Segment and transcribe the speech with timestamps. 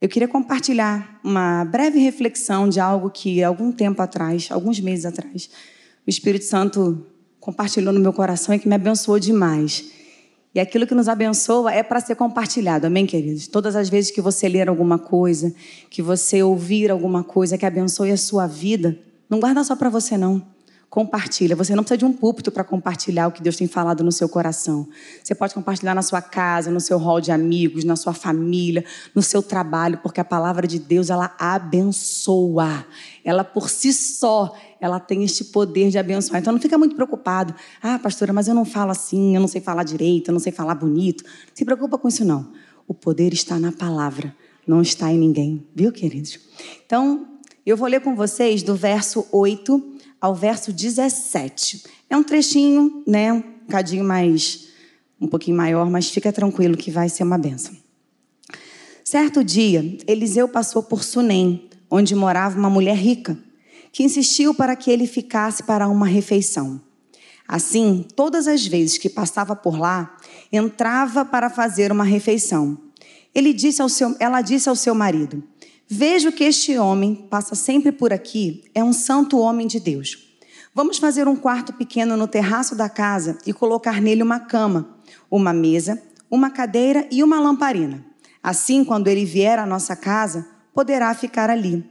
[0.00, 5.50] Eu queria compartilhar uma breve reflexão de algo que, algum tempo atrás, alguns meses atrás,
[6.06, 7.04] o Espírito Santo
[7.40, 9.90] compartilhou no meu coração e que me abençoou demais.
[10.54, 13.48] E aquilo que nos abençoa é para ser compartilhado, amém, queridos?
[13.48, 15.52] Todas as vezes que você ler alguma coisa,
[15.90, 18.96] que você ouvir alguma coisa que abençoe a sua vida,
[19.28, 20.46] não guarda só para você, não.
[20.90, 21.54] Compartilha.
[21.54, 24.26] Você não precisa de um púlpito para compartilhar o que Deus tem falado no seu
[24.26, 24.88] coração.
[25.22, 28.82] Você pode compartilhar na sua casa, no seu hall de amigos, na sua família,
[29.14, 32.86] no seu trabalho, porque a palavra de Deus ela abençoa.
[33.22, 36.40] Ela por si só, ela tem este poder de abençoar.
[36.40, 37.54] Então não fica muito preocupado.
[37.82, 40.52] Ah, pastora, mas eu não falo assim, eu não sei falar direito, eu não sei
[40.52, 41.22] falar bonito.
[41.22, 42.50] Não se preocupa com isso não.
[42.86, 44.34] O poder está na palavra,
[44.66, 46.40] não está em ninguém, viu, queridos?
[46.86, 47.28] Então,
[47.66, 51.84] eu vou ler com vocês do verso 8 ao verso 17.
[52.08, 54.68] É um trechinho, né, um cadinho mais,
[55.20, 57.76] um pouquinho maior, mas fica tranquilo que vai ser uma benção.
[59.04, 63.38] Certo dia, Eliseu passou por Sunem, onde morava uma mulher rica,
[63.90, 66.80] que insistiu para que ele ficasse para uma refeição.
[67.46, 70.14] Assim, todas as vezes que passava por lá,
[70.52, 72.76] entrava para fazer uma refeição.
[73.54, 75.42] Disse seu, ela disse ao seu marido:
[75.90, 80.18] Vejo que este homem passa sempre por aqui, é um santo homem de Deus.
[80.74, 84.98] Vamos fazer um quarto pequeno no terraço da casa e colocar nele uma cama,
[85.30, 86.00] uma mesa,
[86.30, 88.04] uma cadeira e uma lamparina.
[88.42, 91.82] Assim, quando ele vier à nossa casa, poderá ficar ali.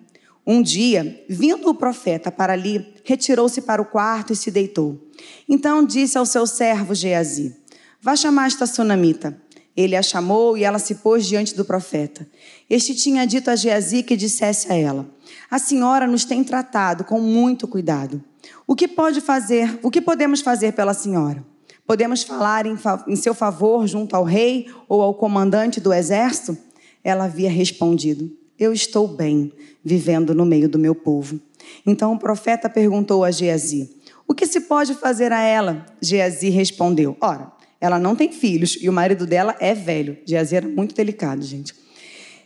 [0.45, 5.09] Um dia, vindo o profeta para ali, retirou-se para o quarto e se deitou.
[5.49, 7.57] Então disse ao seu servo Geazi:
[7.99, 9.41] Vá chamar esta sunamita.
[9.77, 12.27] Ele a chamou e ela se pôs diante do profeta.
[12.67, 15.07] Este tinha dito a Geazi que dissesse a ela:
[15.51, 18.23] A senhora nos tem tratado com muito cuidado.
[18.65, 19.79] O que pode fazer?
[19.83, 21.45] O que podemos fazer pela senhora?
[21.85, 22.75] Podemos falar em,
[23.07, 26.57] em seu favor junto ao rei ou ao comandante do exército?
[27.03, 29.53] Ela havia respondido: Eu estou bem,
[29.83, 31.39] vivendo no meio do meu povo.
[31.85, 33.95] Então o profeta perguntou a Geazi:
[34.27, 35.85] O que se pode fazer a ela?
[36.01, 40.17] Geazi respondeu: Ora, ela não tem filhos e o marido dela é velho.
[40.25, 41.73] Geazi era muito delicado, gente.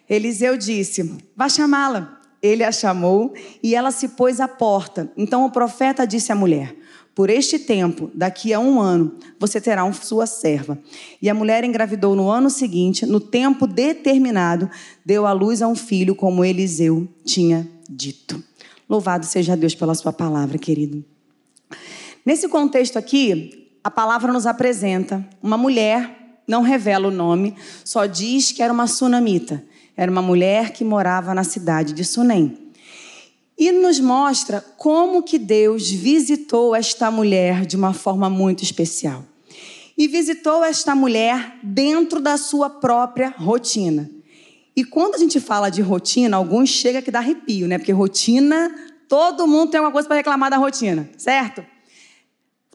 [0.10, 2.20] Eliseu disse: Vá chamá-la.
[2.42, 5.12] Ele a chamou e ela se pôs à porta.
[5.16, 6.76] Então o profeta disse à mulher:
[7.14, 10.78] Por este tempo, daqui a um ano, você terá uma sua serva.
[11.22, 14.70] E a mulher engravidou no ano seguinte, no tempo determinado,
[15.06, 18.44] deu à luz a um filho, como Eliseu tinha dito.
[18.90, 21.06] Louvado seja Deus pela sua palavra, querido.
[22.26, 28.52] Nesse contexto aqui, a palavra nos apresenta uma mulher, não revela o nome, só diz
[28.52, 29.64] que era uma sunamita.
[29.96, 32.58] Era uma mulher que morava na cidade de Sunem.
[33.58, 39.24] E nos mostra como que Deus visitou esta mulher de uma forma muito especial.
[39.98, 44.10] E visitou esta mulher dentro da sua própria rotina.
[44.76, 47.78] E quando a gente fala de rotina, alguns chega que dá arrepio, né?
[47.78, 48.74] Porque rotina,
[49.08, 51.64] todo mundo tem uma coisa para reclamar da rotina, certo?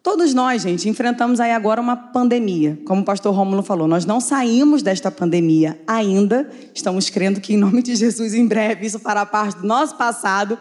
[0.06, 2.78] Todos nós, gente, enfrentamos aí agora uma pandemia.
[2.86, 6.48] Como o pastor Rômulo falou, nós não saímos desta pandemia ainda.
[6.72, 10.56] Estamos crendo que, em nome de Jesus, em breve isso fará parte do nosso passado.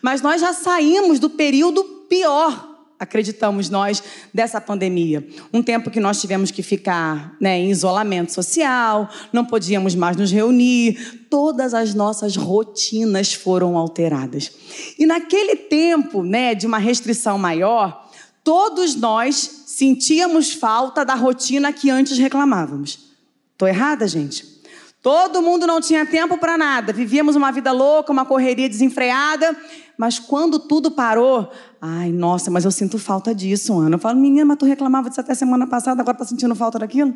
[0.00, 5.26] Mas nós já saímos do período pior acreditamos nós, dessa pandemia.
[5.52, 10.30] Um tempo que nós tivemos que ficar né, em isolamento social, não podíamos mais nos
[10.30, 14.52] reunir, todas as nossas rotinas foram alteradas.
[14.98, 18.03] E naquele tempo né, de uma restrição maior,
[18.44, 23.10] todos nós sentíamos falta da rotina que antes reclamávamos.
[23.52, 24.54] Estou errada, gente?
[25.02, 29.54] Todo mundo não tinha tempo para nada, vivíamos uma vida louca, uma correria desenfreada,
[29.98, 31.50] mas quando tudo parou,
[31.80, 33.96] ai, nossa, mas eu sinto falta disso, Ana.
[33.96, 37.14] Eu falo, menina, mas tu reclamava disso até semana passada, agora está sentindo falta daquilo?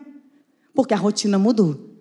[0.75, 1.99] Porque a rotina mudou.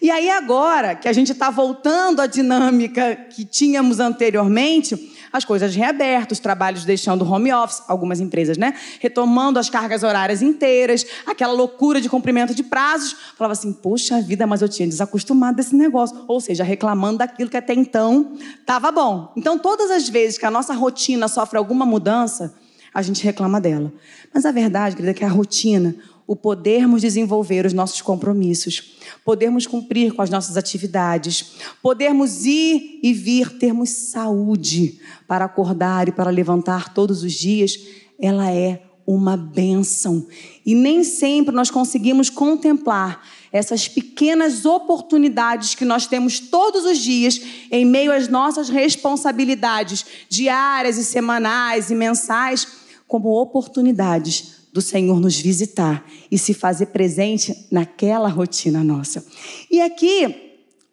[0.00, 5.74] E aí, agora que a gente está voltando à dinâmica que tínhamos anteriormente, as coisas
[5.74, 8.74] reabertas, os trabalhos deixando home office, algumas empresas, né?
[9.00, 13.16] Retomando as cargas horárias inteiras, aquela loucura de cumprimento de prazos.
[13.36, 16.24] Falava assim, poxa vida, mas eu tinha desacostumado desse negócio.
[16.26, 19.32] Ou seja, reclamando daquilo que até então estava bom.
[19.36, 22.54] Então, todas as vezes que a nossa rotina sofre alguma mudança,
[22.92, 23.92] a gente reclama dela.
[24.32, 25.94] Mas a verdade, querida, é que a rotina,
[26.26, 28.97] o podermos desenvolver os nossos compromissos,
[29.28, 31.52] podermos cumprir com as nossas atividades,
[31.82, 37.78] podermos ir e vir, termos saúde para acordar e para levantar todos os dias,
[38.18, 40.26] ela é uma bênção.
[40.64, 43.22] E nem sempre nós conseguimos contemplar
[43.52, 47.38] essas pequenas oportunidades que nós temos todos os dias
[47.70, 52.66] em meio às nossas responsabilidades diárias e semanais e mensais
[53.06, 59.24] como oportunidades do Senhor nos visitar e se fazer presente naquela rotina nossa.
[59.70, 60.48] E aqui,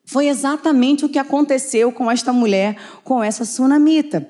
[0.06, 4.28] Foi exatamente o que aconteceu com esta mulher, com essa sunamita.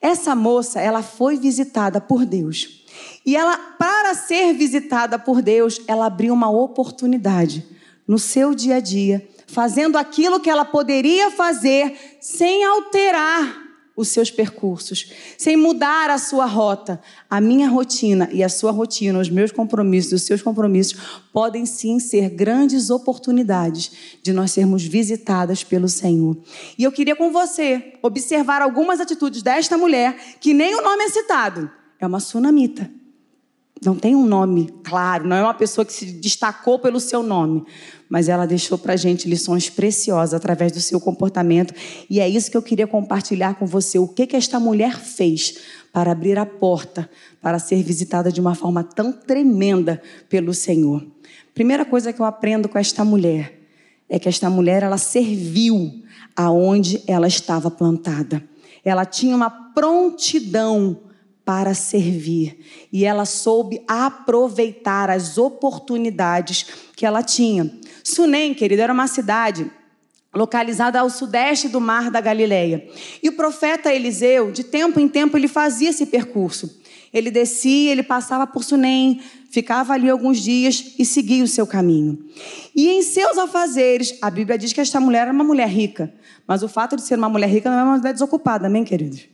[0.00, 2.86] Essa moça, ela foi visitada por Deus.
[3.24, 7.66] E ela, para ser visitada por Deus, ela abriu uma oportunidade
[8.08, 13.69] no seu dia a dia, fazendo aquilo que ela poderia fazer sem alterar
[14.00, 17.00] os seus percursos, sem mudar a sua rota.
[17.28, 20.98] A minha rotina e a sua rotina, os meus compromissos, os seus compromissos,
[21.32, 23.92] podem sim ser grandes oportunidades
[24.22, 26.36] de nós sermos visitadas pelo Senhor.
[26.78, 31.08] E eu queria com você observar algumas atitudes desta mulher que nem o nome é
[31.08, 31.70] citado.
[31.98, 32.90] É uma sunamita.
[33.82, 37.64] Não tem um nome claro, não é uma pessoa que se destacou pelo seu nome,
[38.10, 41.72] mas ela deixou para a gente lições preciosas através do seu comportamento.
[42.10, 44.00] E é isso que eu queria compartilhar com você.
[44.00, 45.58] O que, que esta mulher fez
[45.92, 47.08] para abrir a porta
[47.40, 51.06] para ser visitada de uma forma tão tremenda pelo Senhor?
[51.54, 53.60] Primeira coisa que eu aprendo com esta mulher
[54.08, 56.02] é que esta mulher ela serviu
[56.34, 58.42] aonde ela estava plantada.
[58.84, 60.98] Ela tinha uma prontidão
[61.44, 62.58] para servir.
[62.92, 66.66] E ela soube aproveitar as oportunidades
[66.96, 67.70] que ela tinha.
[68.04, 69.70] Sunem, querido, era uma cidade
[70.34, 72.86] localizada ao sudeste do mar da Galileia.
[73.22, 76.80] E o profeta Eliseu, de tempo em tempo, ele fazia esse percurso.
[77.12, 79.20] Ele descia, ele passava por Sunem,
[79.50, 82.24] ficava ali alguns dias e seguia o seu caminho.
[82.74, 86.14] E em seus afazeres, a Bíblia diz que esta mulher era uma mulher rica.
[86.46, 89.26] Mas o fato de ser uma mulher rica não é uma mulher desocupada, amém, queridos?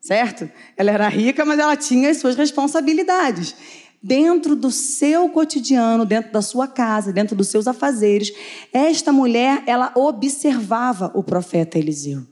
[0.00, 0.50] Certo?
[0.76, 3.54] Ela era rica, mas ela tinha as suas responsabilidades.
[4.02, 8.32] Dentro do seu cotidiano, dentro da sua casa, dentro dos seus afazeres,
[8.72, 12.22] esta mulher, ela observava o profeta Eliseu.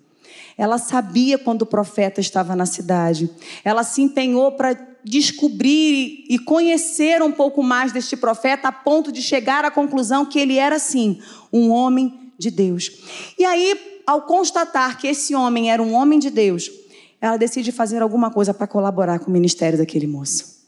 [0.57, 3.31] Ela sabia quando o profeta estava na cidade.
[3.63, 9.23] Ela se empenhou para descobrir e conhecer um pouco mais deste profeta, a ponto de
[9.23, 11.21] chegar à conclusão que ele era, sim,
[11.53, 12.91] um homem de Deus.
[13.39, 16.71] E aí, ao constatar que esse homem era um homem de Deus,
[17.21, 20.59] ela decide fazer alguma coisa para colaborar com o ministério daquele moço.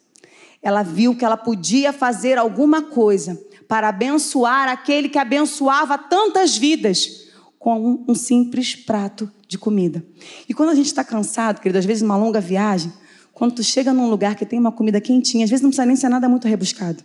[0.62, 7.28] Ela viu que ela podia fazer alguma coisa para abençoar aquele que abençoava tantas vidas
[7.58, 10.04] com um simples prato de comida.
[10.48, 12.92] E quando a gente está cansado, querido, às vezes uma longa viagem,
[13.32, 15.96] quando tu chega num lugar que tem uma comida quentinha, às vezes não precisa nem
[15.96, 17.04] ser nada muito rebuscado.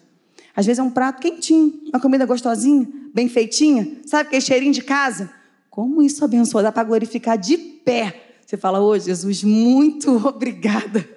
[0.56, 4.82] Às vezes é um prato quentinho, uma comida gostosinha, bem feitinha, sabe aquele cheirinho de
[4.82, 5.30] casa?
[5.70, 11.08] Como isso abençoa, dá para glorificar de pé você fala, ô oh, Jesus, muito obrigada.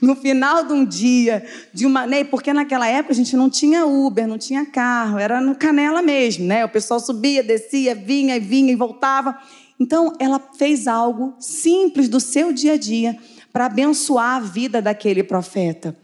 [0.00, 2.22] No final de um dia, de uma, né?
[2.24, 6.44] Porque naquela época a gente não tinha Uber, não tinha carro, era no canela mesmo,
[6.44, 6.64] né?
[6.64, 9.38] O pessoal subia, descia, vinha e vinha e voltava.
[9.80, 13.16] Então ela fez algo simples do seu dia a dia
[13.52, 15.96] para abençoar a vida daquele profeta.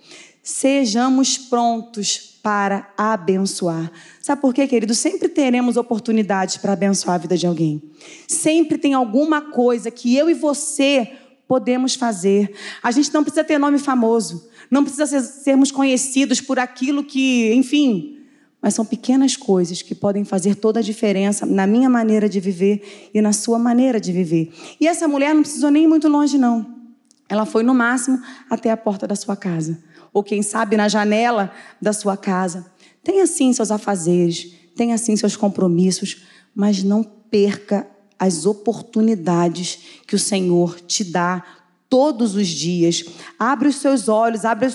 [0.43, 3.91] Sejamos prontos para abençoar.
[4.21, 4.95] Sabe por quê, querido?
[4.95, 7.81] Sempre teremos oportunidades para abençoar a vida de alguém.
[8.27, 11.13] Sempre tem alguma coisa que eu e você
[11.47, 12.53] podemos fazer.
[12.83, 17.53] A gente não precisa ter nome famoso, não precisa ser, sermos conhecidos por aquilo que,
[17.55, 18.19] enfim,
[18.61, 23.11] mas são pequenas coisas que podem fazer toda a diferença na minha maneira de viver
[23.15, 24.53] e na sua maneira de viver.
[24.81, 26.83] E essa mulher não precisou nem muito longe, não.
[27.29, 31.53] Ela foi no máximo até a porta da sua casa ou quem sabe na janela
[31.81, 32.67] da sua casa.
[33.03, 36.23] Tenha sim seus afazeres, tenha sim seus compromissos,
[36.55, 37.89] mas não perca
[38.19, 41.43] as oportunidades que o Senhor te dá
[41.89, 43.05] todos os dias.
[43.39, 44.69] Abre os seus olhos, abre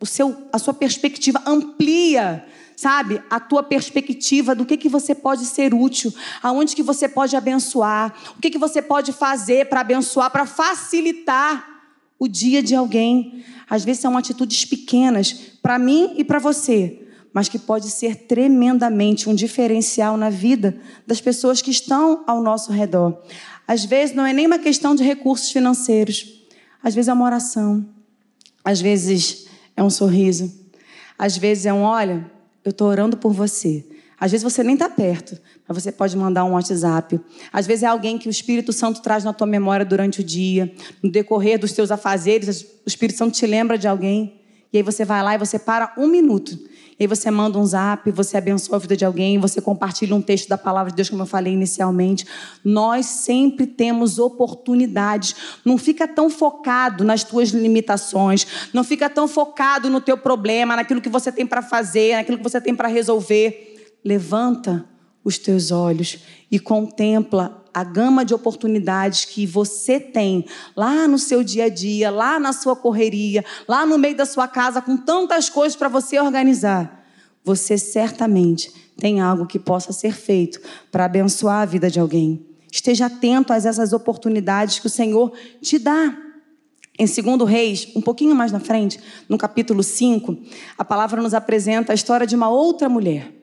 [0.00, 2.44] o seu, a sua perspectiva, amplia
[2.76, 7.36] sabe, a tua perspectiva do que, que você pode ser útil, aonde que você pode
[7.36, 11.73] abençoar, o que, que você pode fazer para abençoar, para facilitar
[12.24, 13.44] o dia de alguém.
[13.68, 19.28] Às vezes são atitudes pequenas para mim e para você, mas que pode ser tremendamente
[19.28, 20.76] um diferencial na vida
[21.06, 23.22] das pessoas que estão ao nosso redor.
[23.66, 26.46] Às vezes não é nem uma questão de recursos financeiros,
[26.82, 27.86] às vezes é uma oração,
[28.62, 30.52] às vezes é um sorriso,
[31.18, 32.30] às vezes é um olha,
[32.64, 33.84] eu estou orando por você.
[34.18, 37.20] Às vezes você nem está perto, mas você pode mandar um WhatsApp.
[37.52, 40.72] Às vezes é alguém que o Espírito Santo traz na tua memória durante o dia,
[41.02, 44.40] no decorrer dos teus afazeres, o Espírito Santo te lembra de alguém.
[44.72, 46.58] E aí você vai lá e você para um minuto
[46.98, 50.22] e aí você manda um zap, você abençoa a vida de alguém, você compartilha um
[50.22, 52.24] texto da palavra de Deus, como eu falei inicialmente.
[52.64, 55.34] Nós sempre temos oportunidades.
[55.64, 61.00] Não fica tão focado nas tuas limitações, não fica tão focado no teu problema, naquilo
[61.00, 63.73] que você tem para fazer, naquilo que você tem para resolver
[64.04, 64.84] levanta
[65.24, 66.18] os teus olhos
[66.50, 70.44] e contempla a gama de oportunidades que você tem
[70.76, 74.46] lá no seu dia a dia, lá na sua correria, lá no meio da sua
[74.46, 77.02] casa, com tantas coisas para você organizar.
[77.46, 80.58] você certamente tem algo que possa ser feito
[80.90, 82.46] para abençoar a vida de alguém.
[82.72, 86.16] Esteja atento a essas oportunidades que o Senhor te dá.
[86.98, 90.36] Em 2 Reis, um pouquinho mais na frente, no capítulo 5,
[90.78, 93.33] a palavra nos apresenta a história de uma outra mulher,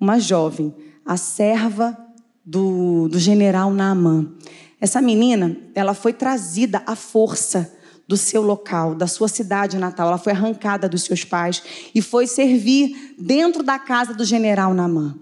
[0.00, 0.74] uma jovem,
[1.04, 1.96] a serva
[2.44, 4.32] do, do general Naamã.
[4.80, 7.72] Essa menina, ela foi trazida à força
[8.08, 10.08] do seu local, da sua cidade natal.
[10.08, 11.62] Ela foi arrancada dos seus pais
[11.94, 15.16] e foi servir dentro da casa do general Naamã.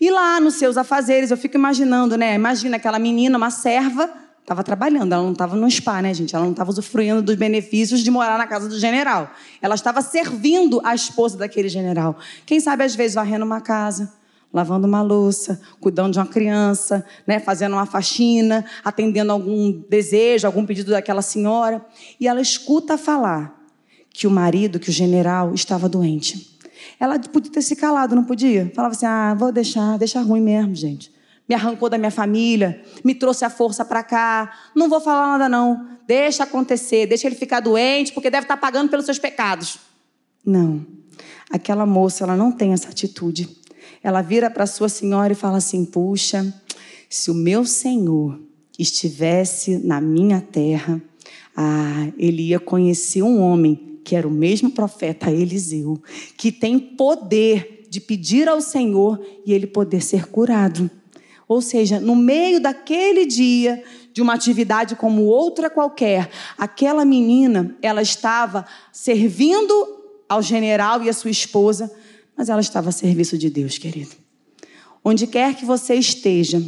[0.00, 2.34] E lá nos seus afazeres, eu fico imaginando, né?
[2.34, 4.10] Imagina aquela menina, uma serva,
[4.46, 6.34] estava trabalhando, ela não estava no spa, né, gente?
[6.34, 9.28] Ela não estava usufruindo dos benefícios de morar na casa do general.
[9.60, 12.16] Ela estava servindo a esposa daquele general.
[12.46, 14.12] Quem sabe, às vezes, varrendo uma casa,
[14.52, 20.64] lavando uma louça, cuidando de uma criança, né, fazendo uma faxina, atendendo algum desejo, algum
[20.64, 21.84] pedido daquela senhora.
[22.20, 23.60] E ela escuta falar
[24.10, 26.56] que o marido, que o general, estava doente.
[27.00, 28.70] Ela podia ter se calado, não podia?
[28.76, 31.15] Falava assim: ah, vou deixar, deixa ruim mesmo, gente
[31.48, 34.52] me arrancou da minha família, me trouxe a força para cá.
[34.74, 35.88] Não vou falar nada, não.
[36.06, 39.78] Deixa acontecer, deixa ele ficar doente, porque deve estar tá pagando pelos seus pecados.
[40.44, 40.84] Não.
[41.50, 43.48] Aquela moça, ela não tem essa atitude.
[44.02, 46.52] Ela vira para sua senhora e fala assim: Puxa,
[47.08, 48.40] se o meu senhor
[48.78, 51.00] estivesse na minha terra,
[51.56, 56.00] ah, ele ia conhecer um homem que era o mesmo profeta Eliseu,
[56.36, 60.88] que tem poder de pedir ao Senhor e ele poder ser curado.
[61.48, 68.02] Ou seja, no meio daquele dia, de uma atividade como outra qualquer, aquela menina, ela
[68.02, 69.72] estava servindo
[70.28, 71.92] ao general e à sua esposa,
[72.36, 74.12] mas ela estava a serviço de Deus, querido.
[75.04, 76.60] Onde quer que você esteja,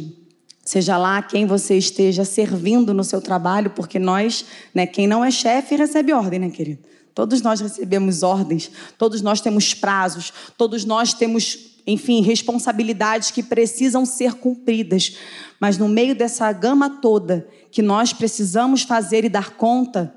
[0.63, 5.29] seja lá quem você esteja servindo no seu trabalho, porque nós, né, quem não é
[5.29, 6.83] chefe recebe ordem, né, querido?
[7.13, 14.05] Todos nós recebemos ordens, todos nós temos prazos, todos nós temos enfim, responsabilidades que precisam
[14.05, 15.17] ser cumpridas.
[15.59, 20.13] Mas no meio dessa gama toda que nós precisamos fazer e dar conta,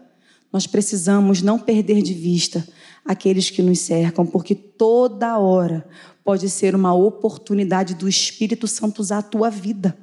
[0.52, 2.66] nós precisamos não perder de vista
[3.04, 5.86] aqueles que nos cercam, porque toda hora
[6.24, 9.96] pode ser uma oportunidade do Espírito Santo usar a tua vida.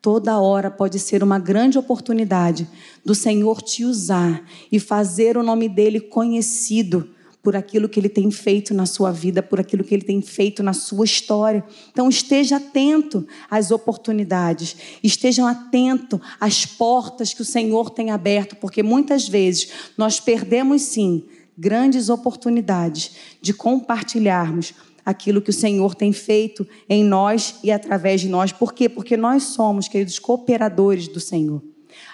[0.00, 2.68] Toda hora pode ser uma grande oportunidade
[3.04, 7.10] do Senhor te usar e fazer o nome dele conhecido
[7.46, 10.64] por aquilo que ele tem feito na sua vida, por aquilo que ele tem feito
[10.64, 11.64] na sua história.
[11.92, 18.82] Então esteja atento às oportunidades, esteja atento às portas que o Senhor tem aberto, porque
[18.82, 21.22] muitas vezes nós perdemos sim
[21.56, 24.74] grandes oportunidades de compartilharmos
[25.04, 28.50] aquilo que o Senhor tem feito em nós e através de nós.
[28.50, 28.88] Por quê?
[28.88, 31.62] Porque nós somos, queridos, cooperadores do Senhor.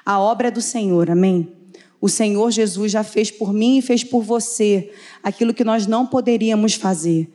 [0.05, 1.62] A obra é do Senhor, amém?
[2.03, 4.91] O Senhor Jesus já fez por mim e fez por você
[5.23, 7.33] aquilo que nós não poderíamos fazer.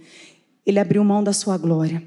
[0.66, 2.04] Ele abriu mão da sua glória.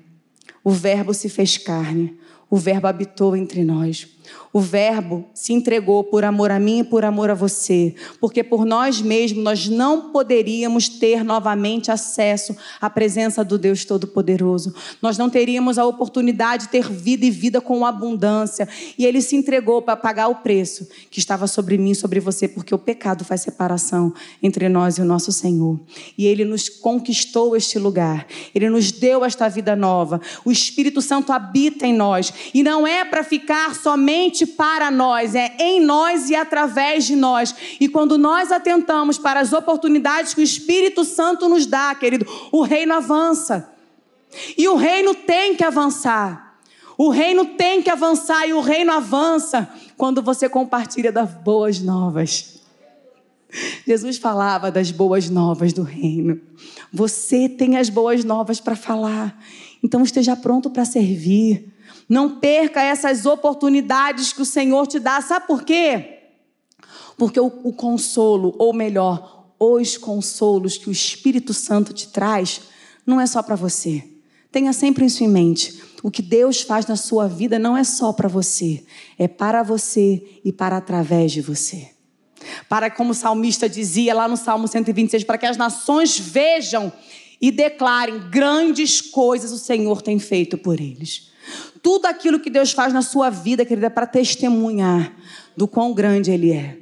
[0.62, 2.18] O Verbo se fez carne.
[2.50, 4.06] O Verbo habitou entre nós.
[4.52, 8.64] O Verbo se entregou por amor a mim e por amor a você, porque por
[8.64, 14.74] nós mesmos nós não poderíamos ter novamente acesso à presença do Deus Todo-Poderoso.
[15.00, 18.68] Nós não teríamos a oportunidade de ter vida e vida com abundância.
[18.98, 22.48] E Ele se entregou para pagar o preço que estava sobre mim e sobre você,
[22.48, 25.78] porque o pecado faz separação entre nós e o nosso Senhor.
[26.18, 28.26] E Ele nos conquistou este lugar.
[28.54, 30.20] Ele nos deu esta vida nova.
[30.44, 35.34] O Espírito Santo habita em nós e não é para ficar somente somente para nós,
[35.34, 37.54] é em nós e através de nós.
[37.78, 42.62] E quando nós atentamos para as oportunidades que o Espírito Santo nos dá, querido, o
[42.62, 43.72] reino avança.
[44.56, 46.58] E o reino tem que avançar.
[46.96, 52.60] O reino tem que avançar e o reino avança quando você compartilha das boas novas.
[53.86, 56.40] Jesus falava das boas novas do reino.
[56.92, 59.36] Você tem as boas novas para falar.
[59.82, 61.69] Então esteja pronto para servir.
[62.10, 65.20] Não perca essas oportunidades que o Senhor te dá.
[65.20, 66.18] Sabe por quê?
[67.16, 72.62] Porque o, o consolo, ou melhor, os consolos que o Espírito Santo te traz,
[73.06, 74.02] não é só para você.
[74.50, 75.80] Tenha sempre isso em mente.
[76.02, 78.84] O que Deus faz na sua vida não é só para você,
[79.16, 81.90] é para você e para através de você.
[82.68, 86.92] Para, como o salmista dizia lá no Salmo 126, para que as nações vejam
[87.40, 91.29] e declarem grandes coisas o Senhor tem feito por eles.
[91.82, 95.12] Tudo aquilo que Deus faz na sua vida, querida, é para testemunhar
[95.56, 96.78] do quão grande Ele é.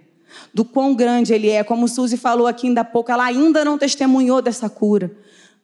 [0.53, 1.63] Do quão grande Ele é.
[1.63, 5.11] Como Suzy falou aqui ainda há pouco, ela ainda não testemunhou dessa cura.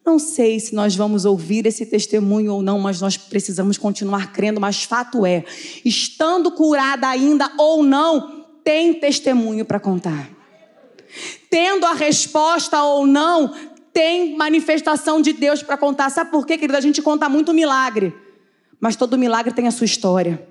[0.05, 4.61] Não sei se nós vamos ouvir esse testemunho ou não, mas nós precisamos continuar crendo.
[4.61, 5.45] Mas fato é,
[5.85, 10.29] estando curada ainda ou não, tem testemunho para contar.
[11.49, 13.55] Tendo a resposta ou não,
[13.95, 16.11] tem manifestação de Deus para contar.
[16.11, 16.77] Sabe por quê, querido?
[16.77, 18.13] A gente conta muito milagre,
[18.85, 20.47] mas todo milagre tem a sua história.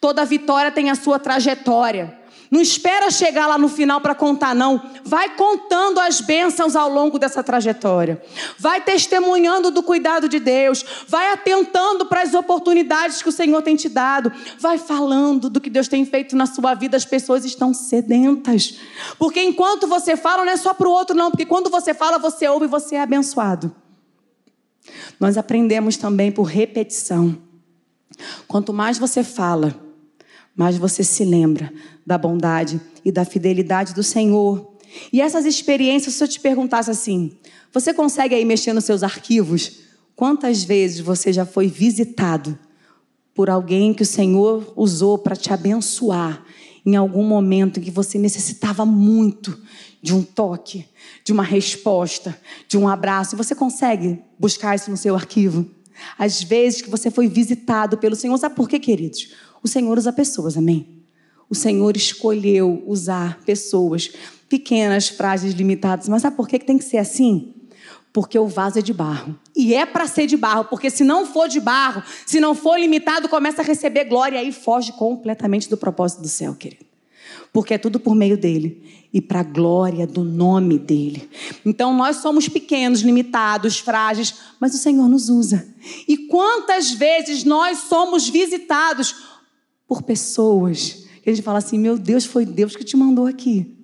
[0.00, 2.16] Toda vitória tem a sua trajetória.
[2.48, 4.80] Não espera chegar lá no final para contar, não.
[5.04, 8.22] Vai contando as bênçãos ao longo dessa trajetória.
[8.56, 10.84] Vai testemunhando do cuidado de Deus.
[11.08, 14.30] Vai atentando para as oportunidades que o Senhor tem te dado.
[14.56, 16.96] Vai falando do que Deus tem feito na sua vida.
[16.96, 18.78] As pessoas estão sedentas.
[19.18, 21.32] Porque enquanto você fala, não é só para o outro, não.
[21.32, 23.74] Porque quando você fala, você ouve e você é abençoado.
[25.20, 27.36] Nós aprendemos também por repetição.
[28.48, 29.78] Quanto mais você fala,
[30.56, 31.72] mais você se lembra
[32.04, 34.74] da bondade e da fidelidade do Senhor.
[35.12, 37.32] E essas experiências, se eu te perguntasse assim,
[37.72, 39.80] você consegue aí mexer nos seus arquivos?
[40.16, 42.58] Quantas vezes você já foi visitado
[43.34, 46.44] por alguém que o Senhor usou para te abençoar
[46.84, 49.58] em algum momento em que você necessitava muito
[50.02, 50.86] de um toque,
[51.24, 53.36] de uma resposta, de um abraço?
[53.36, 55.68] Você consegue buscar isso no seu arquivo?
[56.18, 59.32] As vezes que você foi visitado pelo Senhor, sabe por quê, queridos?
[59.62, 61.00] O Senhor usa pessoas, amém?
[61.48, 64.12] O Senhor escolheu usar pessoas
[64.48, 66.08] pequenas, frágeis, limitadas.
[66.08, 67.54] Mas sabe por que tem que ser assim?
[68.12, 69.38] Porque o vaso é de barro.
[69.54, 72.78] E é para ser de barro, porque se não for de barro, se não for
[72.78, 76.90] limitado, começa a receber glória e aí foge completamente do propósito do céu, querido
[77.52, 81.28] porque é tudo por meio dele e para a glória do nome dele.
[81.64, 85.66] Então nós somos pequenos, limitados, frágeis, mas o Senhor nos usa.
[86.06, 89.16] E quantas vezes nós somos visitados
[89.86, 93.76] por pessoas que a gente fala assim: meu Deus, foi Deus que te mandou aqui.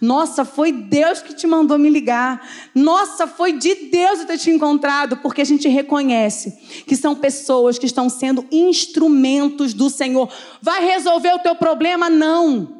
[0.00, 2.46] Nossa, foi Deus que te mandou me ligar.
[2.74, 6.52] Nossa, foi de Deus eu ter te encontrado, porque a gente reconhece
[6.86, 10.28] que são pessoas que estão sendo instrumentos do Senhor.
[10.60, 12.08] Vai resolver o teu problema?
[12.08, 12.76] Não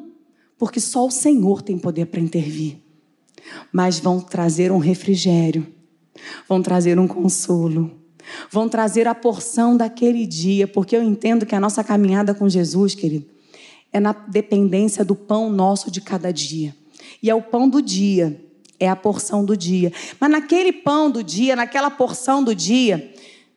[0.57, 2.77] porque só o Senhor tem poder para intervir.
[3.71, 5.65] Mas vão trazer um refrigério,
[6.49, 7.91] vão trazer um consolo,
[8.51, 12.95] vão trazer a porção daquele dia, porque eu entendo que a nossa caminhada com Jesus,
[12.95, 13.25] querido,
[13.93, 16.75] é na dependência do pão nosso de cada dia.
[17.21, 18.39] E é o pão do dia,
[18.79, 19.91] é a porção do dia.
[20.19, 23.13] Mas naquele pão do dia, naquela porção do dia,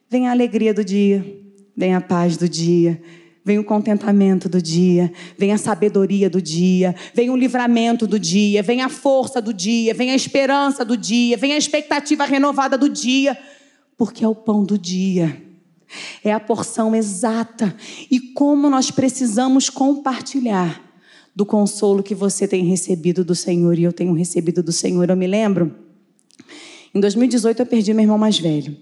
[0.09, 1.25] vem a alegria do dia,
[1.77, 3.01] vem a paz do dia,
[3.43, 8.63] Vem o contentamento do dia, vem a sabedoria do dia, vem o livramento do dia,
[8.63, 12.87] vem a força do dia, vem a esperança do dia, vem a expectativa renovada do
[12.89, 13.37] dia,
[13.97, 15.43] porque é o pão do dia.
[16.23, 17.75] É a porção exata.
[18.11, 20.90] E como nós precisamos compartilhar
[21.41, 25.09] do consolo que você tem recebido do Senhor e eu tenho recebido do Senhor.
[25.09, 25.75] Eu me lembro,
[26.95, 28.77] em 2018 eu perdi meu irmão mais velho.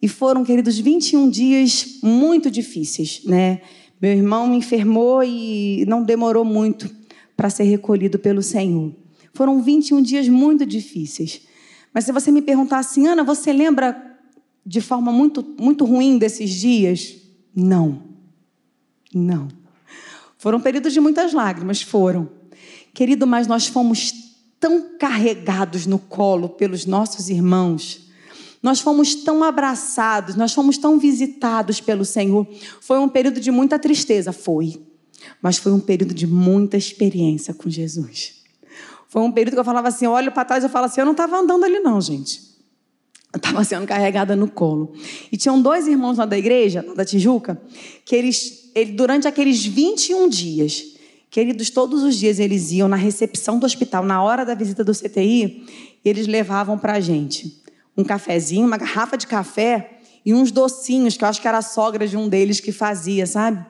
[0.00, 3.62] E foram, queridos, 21 dias muito difíceis, né?
[4.00, 6.88] Meu irmão me enfermou e não demorou muito
[7.36, 8.94] para ser recolhido pelo Senhor.
[9.34, 11.40] Foram 21 dias muito difíceis.
[11.92, 14.16] Mas se você me perguntar assim, Ana, você lembra
[14.64, 17.16] de forma muito, muito ruim desses dias?
[17.52, 18.04] Não.
[19.12, 19.48] Não.
[20.38, 22.30] Foram períodos de muitas lágrimas, foram.
[22.94, 24.12] Querido, mas nós fomos
[24.58, 28.08] tão carregados no colo pelos nossos irmãos
[28.62, 32.46] nós fomos tão abraçados, nós fomos tão visitados pelo Senhor.
[32.80, 34.82] Foi um período de muita tristeza, foi.
[35.40, 38.42] Mas foi um período de muita experiência com Jesus.
[39.08, 41.12] Foi um período que eu falava assim, olho para trás eu falo assim, eu não
[41.12, 42.48] estava andando ali não, gente.
[43.32, 44.92] Eu estava sendo carregada no colo.
[45.30, 47.60] E tinham dois irmãos lá da igreja, da Tijuca,
[48.04, 50.96] que eles, ele, durante aqueles 21 dias,
[51.30, 54.92] queridos, todos os dias eles iam na recepção do hospital, na hora da visita do
[54.92, 55.66] CTI,
[56.04, 57.62] eles levavam para a gente
[57.96, 61.62] um cafezinho, uma garrafa de café e uns docinhos, que eu acho que era a
[61.62, 63.64] sogra de um deles que fazia, sabe?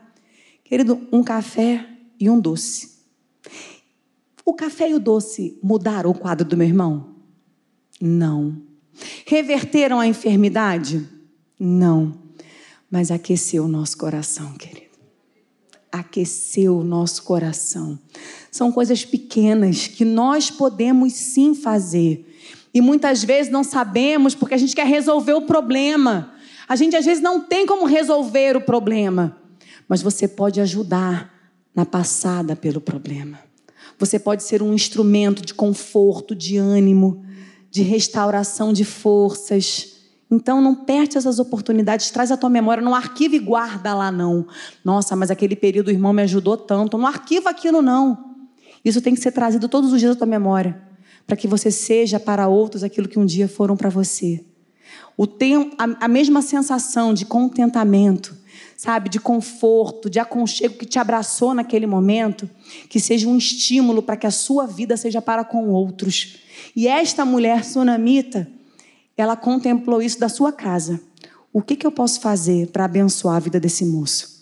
[0.63, 1.89] Querido, um café
[2.21, 2.99] e um doce.
[4.45, 7.17] O café e o doce mudaram o quadro do meu irmão?
[7.99, 8.61] Não.
[9.27, 11.09] Reverteram a enfermidade?
[11.59, 12.15] Não.
[12.91, 14.88] Mas aqueceu o nosso coração, querido.
[15.91, 17.99] Aqueceu o nosso coração.
[18.51, 22.29] São coisas pequenas que nós podemos sim fazer
[22.73, 26.35] e muitas vezes não sabemos porque a gente quer resolver o problema.
[26.69, 29.37] A gente às vezes não tem como resolver o problema,
[29.89, 31.35] mas você pode ajudar
[31.75, 33.41] na passada pelo problema.
[33.99, 37.25] Você pode ser um instrumento de conforto, de ânimo,
[37.71, 39.98] de restauração de forças.
[40.31, 44.47] Então não perde essas oportunidades, traz a tua memória, não arquiva e guarda lá não.
[44.85, 48.37] Nossa, mas aquele período o irmão me ajudou tanto, não arquiva aquilo não.
[48.85, 50.89] Isso tem que ser trazido todos os dias à tua memória
[51.29, 54.43] para que você seja para outros aquilo que um dia foram para você.
[55.15, 58.35] O tempo, a, a mesma sensação de contentamento,
[58.75, 62.49] sabe, de conforto, de aconchego que te abraçou naquele momento,
[62.89, 66.39] que seja um estímulo para que a sua vida seja para com outros.
[66.75, 68.51] E esta mulher sunamita,
[69.21, 71.01] ela contemplou isso da sua casa.
[71.53, 74.39] O que, que eu posso fazer para abençoar a vida desse moço?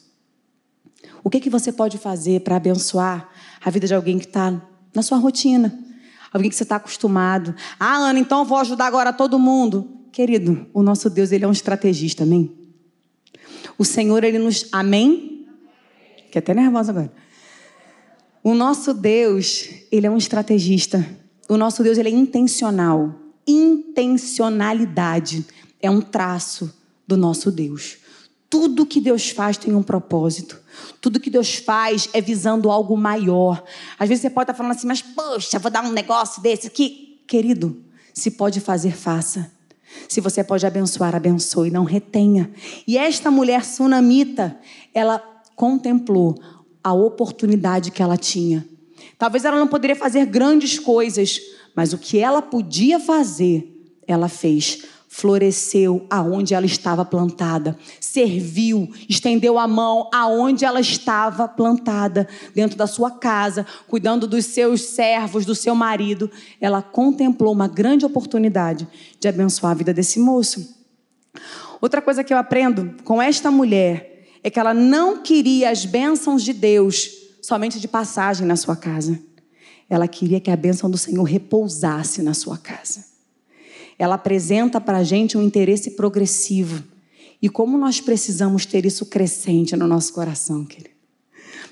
[1.24, 3.28] O que, que você pode fazer para abençoar
[3.64, 4.62] a vida de alguém que está
[4.94, 5.76] na sua rotina?
[6.32, 7.54] Alguém que você está acostumado.
[7.80, 9.88] Ah, Ana, então vou ajudar agora todo mundo.
[10.12, 12.54] Querido, o nosso Deus, ele é um estrategista, amém?
[13.78, 14.68] O Senhor, ele nos.
[14.72, 15.48] Amém?
[16.26, 17.12] Fiquei até nervosa agora.
[18.42, 21.04] O nosso Deus, ele é um estrategista.
[21.48, 23.25] O nosso Deus, ele é intencional.
[23.46, 25.46] Intencionalidade
[25.80, 26.72] é um traço
[27.06, 27.98] do nosso Deus.
[28.48, 30.60] Tudo que Deus faz tem um propósito.
[31.00, 33.62] Tudo que Deus faz é visando algo maior.
[33.98, 37.20] Às vezes você pode estar falando assim, mas poxa, vou dar um negócio desse aqui.
[37.26, 37.82] Querido,
[38.14, 39.50] se pode fazer, faça.
[40.08, 42.50] Se você pode abençoar, abençoe, não retenha.
[42.86, 44.58] E esta mulher sunamita,
[44.94, 45.18] ela
[45.54, 46.38] contemplou
[46.82, 48.66] a oportunidade que ela tinha.
[49.18, 51.40] Talvez ela não poderia fazer grandes coisas,
[51.76, 54.84] mas o que ela podia fazer, ela fez.
[55.08, 62.86] Floresceu aonde ela estava plantada, serviu, estendeu a mão aonde ela estava plantada, dentro da
[62.86, 66.30] sua casa, cuidando dos seus servos, do seu marido.
[66.60, 68.86] Ela contemplou uma grande oportunidade
[69.18, 70.76] de abençoar a vida desse moço.
[71.80, 76.42] Outra coisa que eu aprendo com esta mulher é que ela não queria as bênçãos
[76.42, 77.10] de Deus
[77.42, 79.18] somente de passagem na sua casa.
[79.88, 83.04] Ela queria que a bênção do Senhor repousasse na sua casa.
[83.98, 86.82] Ela apresenta para a gente um interesse progressivo.
[87.40, 90.96] E como nós precisamos ter isso crescente no nosso coração, querido?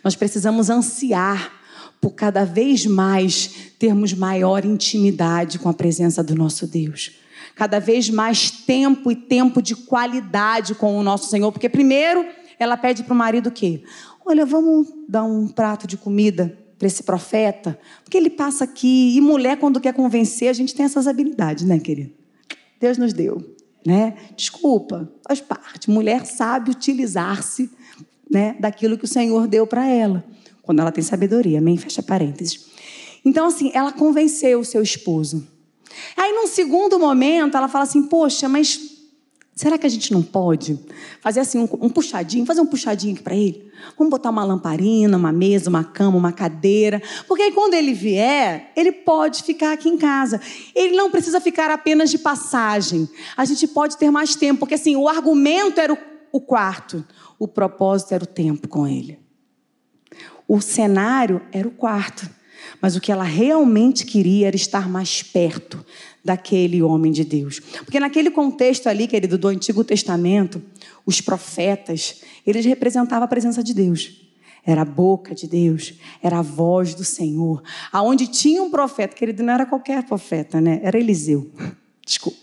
[0.02, 1.52] Nós precisamos ansiar
[2.00, 7.12] por cada vez mais termos maior intimidade com a presença do nosso Deus.
[7.54, 11.50] Cada vez mais tempo e tempo de qualidade com o nosso Senhor.
[11.50, 12.24] Porque, primeiro,
[12.58, 13.82] ela pede para o marido o quê?
[14.24, 19.16] Olha, vamos dar um prato de comida para esse profeta, porque ele passa aqui.
[19.16, 22.12] E mulher, quando quer convencer, a gente tem essas habilidades, né, querido?
[22.80, 23.54] Deus nos deu,
[23.86, 24.14] né?
[24.36, 25.90] Desculpa, faz parte.
[25.90, 27.70] Mulher sabe utilizar-se
[28.30, 30.24] né, daquilo que o Senhor deu para ela,
[30.62, 31.58] quando ela tem sabedoria.
[31.58, 31.76] Amém?
[31.76, 32.66] Fecha parênteses.
[33.24, 35.46] Então, assim, ela convenceu o seu esposo.
[36.16, 38.93] Aí, num segundo momento, ela fala assim: Poxa, mas
[39.54, 40.76] Será que a gente não pode
[41.20, 43.70] fazer assim um, um puxadinho, fazer um puxadinho aqui para ele?
[43.96, 48.72] Vamos botar uma lamparina, uma mesa, uma cama, uma cadeira, porque aí quando ele vier,
[48.74, 50.40] ele pode ficar aqui em casa.
[50.74, 53.08] Ele não precisa ficar apenas de passagem.
[53.36, 55.98] A gente pode ter mais tempo, porque assim, o argumento era o,
[56.32, 57.04] o quarto,
[57.38, 59.20] o propósito era o tempo com ele.
[60.48, 62.28] O cenário era o quarto,
[62.80, 65.84] mas o que ela realmente queria era estar mais perto
[66.24, 67.60] daquele homem de Deus.
[67.60, 70.62] Porque naquele contexto ali, querido, do Antigo Testamento,
[71.04, 74.22] os profetas, eles representavam a presença de Deus.
[74.66, 77.62] Era a boca de Deus, era a voz do Senhor.
[77.92, 80.80] Aonde tinha um profeta, querido, não era qualquer profeta, né?
[80.82, 81.50] Era Eliseu.
[82.04, 82.38] Desculpa.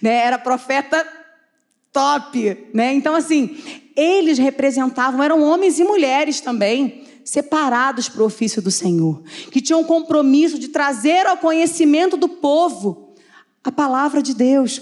[0.00, 0.14] Né?
[0.14, 1.06] Era profeta
[1.92, 2.94] top, né?
[2.94, 3.58] Então assim,
[3.94, 9.80] eles representavam, eram homens e mulheres também, separados para o ofício do Senhor, que tinham
[9.80, 13.14] um compromisso de trazer ao conhecimento do povo
[13.62, 14.80] a palavra de Deus.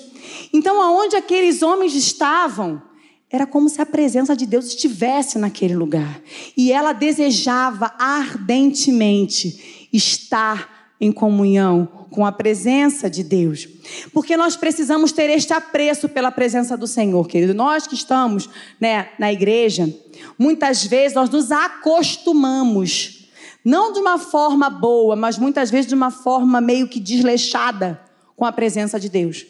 [0.53, 2.83] Então, aonde aqueles homens estavam,
[3.31, 6.21] era como se a presença de Deus estivesse naquele lugar.
[6.57, 13.67] E ela desejava ardentemente estar em comunhão com a presença de Deus.
[14.13, 17.55] Porque nós precisamos ter este apreço pela presença do Senhor, querido.
[17.55, 19.93] Nós que estamos né, na igreja,
[20.39, 23.29] muitas vezes nós nos acostumamos,
[23.65, 28.01] não de uma forma boa, mas muitas vezes de uma forma meio que desleixada
[28.37, 29.47] com a presença de Deus.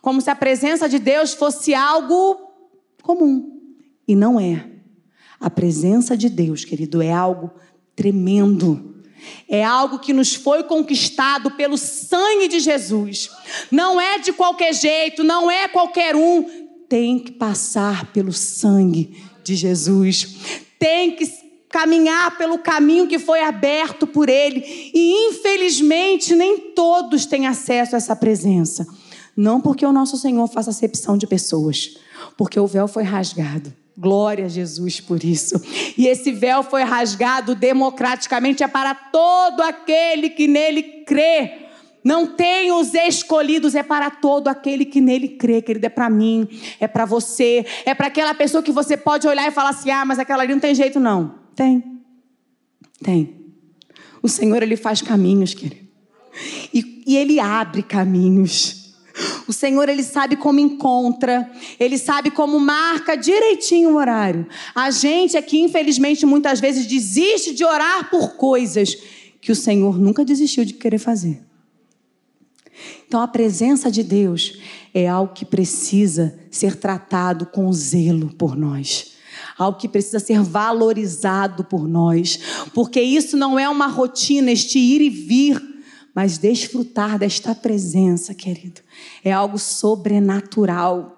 [0.00, 2.38] Como se a presença de Deus fosse algo
[3.02, 3.60] comum.
[4.06, 4.66] E não é.
[5.40, 7.50] A presença de Deus, querido, é algo
[7.96, 8.93] tremendo.
[9.48, 13.30] É algo que nos foi conquistado pelo sangue de Jesus.
[13.70, 16.44] Não é de qualquer jeito, não é qualquer um.
[16.88, 20.36] Tem que passar pelo sangue de Jesus.
[20.78, 21.26] Tem que
[21.68, 24.62] caminhar pelo caminho que foi aberto por Ele.
[24.94, 28.86] E infelizmente nem todos têm acesso a essa presença.
[29.36, 31.96] Não porque o nosso Senhor faça acepção de pessoas,
[32.36, 33.74] porque o véu foi rasgado.
[33.96, 35.54] Glória a Jesus por isso.
[35.96, 41.60] E esse véu foi rasgado democraticamente, é para todo aquele que nele crê.
[42.02, 45.86] Não tem os escolhidos, é para todo aquele que nele crê, querido.
[45.86, 46.46] É para mim,
[46.78, 50.04] é para você, é para aquela pessoa que você pode olhar e falar assim: ah,
[50.04, 51.36] mas aquela ali não tem jeito, não.
[51.54, 51.82] Tem.
[53.02, 53.44] Tem.
[54.22, 55.86] O Senhor, ele faz caminhos, querido.
[56.72, 58.83] E, e ele abre caminhos.
[59.46, 64.46] O Senhor, Ele sabe como encontra, Ele sabe como marca direitinho o horário.
[64.74, 68.96] A gente aqui, infelizmente, muitas vezes desiste de orar por coisas
[69.40, 71.42] que o Senhor nunca desistiu de querer fazer.
[73.06, 74.58] Então a presença de Deus
[74.92, 79.12] é algo que precisa ser tratado com zelo por nós.
[79.58, 82.40] Algo que precisa ser valorizado por nós,
[82.72, 85.62] porque isso não é uma rotina, este ir e vir,
[86.14, 88.80] mas desfrutar desta presença, querido,
[89.24, 91.16] é algo sobrenatural.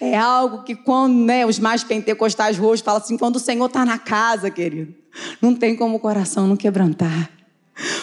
[0.00, 3.84] É algo que quando né, os mais pentecostais roxos falam assim, quando o Senhor está
[3.84, 4.94] na casa, querido,
[5.40, 7.30] não tem como o coração não quebrantar.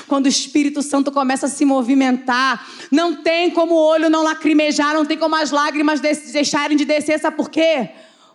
[0.08, 4.94] Quando o Espírito Santo começa a se movimentar, não tem como o olho não lacrimejar,
[4.94, 7.90] não tem como as lágrimas deixarem de descer, sabe por quê?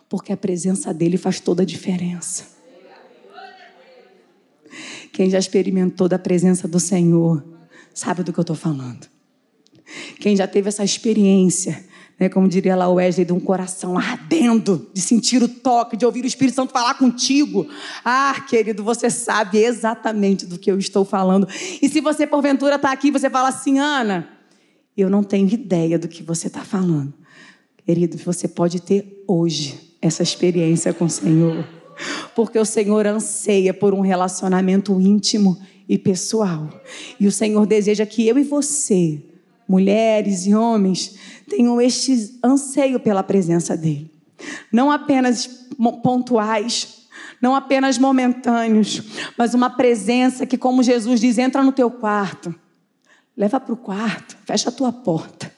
[0.07, 2.60] Porque a presença dele faz toda a diferença.
[5.11, 7.43] Quem já experimentou da presença do Senhor,
[7.93, 9.07] sabe do que eu estou falando.
[10.19, 11.83] Quem já teve essa experiência
[12.21, 16.05] né, como diria lá o Wesley, de um coração ardendo, de sentir o toque, de
[16.05, 17.67] ouvir o Espírito Santo falar contigo.
[18.05, 21.47] Ah, querido, você sabe exatamente do que eu estou falando.
[21.81, 24.29] E se você, porventura, está aqui você fala assim, Ana,
[24.95, 27.11] eu não tenho ideia do que você está falando.
[27.87, 31.67] Querido, você pode ter hoje essa experiência com o Senhor.
[32.35, 36.69] Porque o Senhor anseia por um relacionamento íntimo e pessoal.
[37.19, 39.21] E o Senhor deseja que eu e você
[39.71, 41.15] mulheres e homens
[41.47, 44.11] tenham este anseio pela presença dele.
[44.69, 45.47] Não apenas
[46.03, 47.07] pontuais,
[47.41, 49.01] não apenas momentâneos,
[49.37, 52.53] mas uma presença que, como Jesus diz, entra no teu quarto,
[53.37, 55.49] leva para o quarto, fecha a tua porta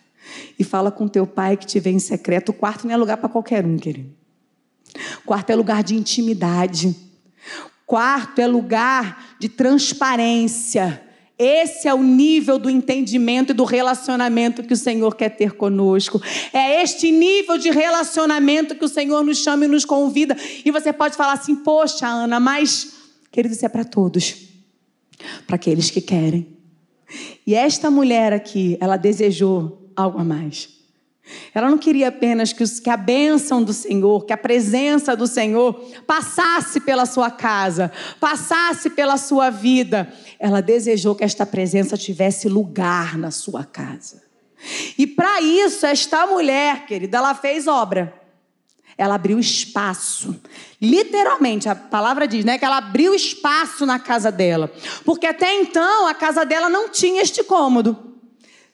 [0.60, 2.50] e fala com teu pai que te vê em secreto.
[2.50, 4.23] O quarto não é lugar para qualquer um, querido.
[5.25, 6.95] Quarto é lugar de intimidade.
[7.86, 11.01] Quarto é lugar de transparência.
[11.38, 16.21] Esse é o nível do entendimento e do relacionamento que o Senhor quer ter conosco.
[16.53, 20.38] É este nível de relacionamento que o Senhor nos chama e nos convida.
[20.63, 22.93] E você pode falar assim: Poxa, Ana, mas,
[23.32, 24.36] querido, isso é para todos,
[25.47, 26.47] para aqueles que querem.
[27.45, 30.69] E esta mulher aqui, ela desejou algo a mais.
[31.54, 35.74] Ela não queria apenas que, a bênção do Senhor, que a presença do Senhor
[36.06, 40.12] passasse pela sua casa, passasse pela sua vida.
[40.38, 44.24] Ela desejou que esta presença tivesse lugar na sua casa.
[44.98, 48.14] E para isso, esta mulher, querida, ela fez obra.
[48.98, 50.40] Ela abriu espaço.
[50.82, 54.72] Literalmente, a palavra diz, né, que ela abriu espaço na casa dela.
[55.04, 58.12] Porque até então a casa dela não tinha este cômodo.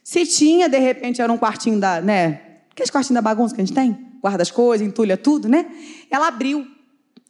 [0.09, 2.41] Se tinha, de repente, era um quartinho da, né?
[2.71, 3.95] Aqueles quartinhos da bagunça que a gente tem?
[4.19, 5.67] Guarda as coisas, entulha tudo, né?
[6.09, 6.65] Ela abriu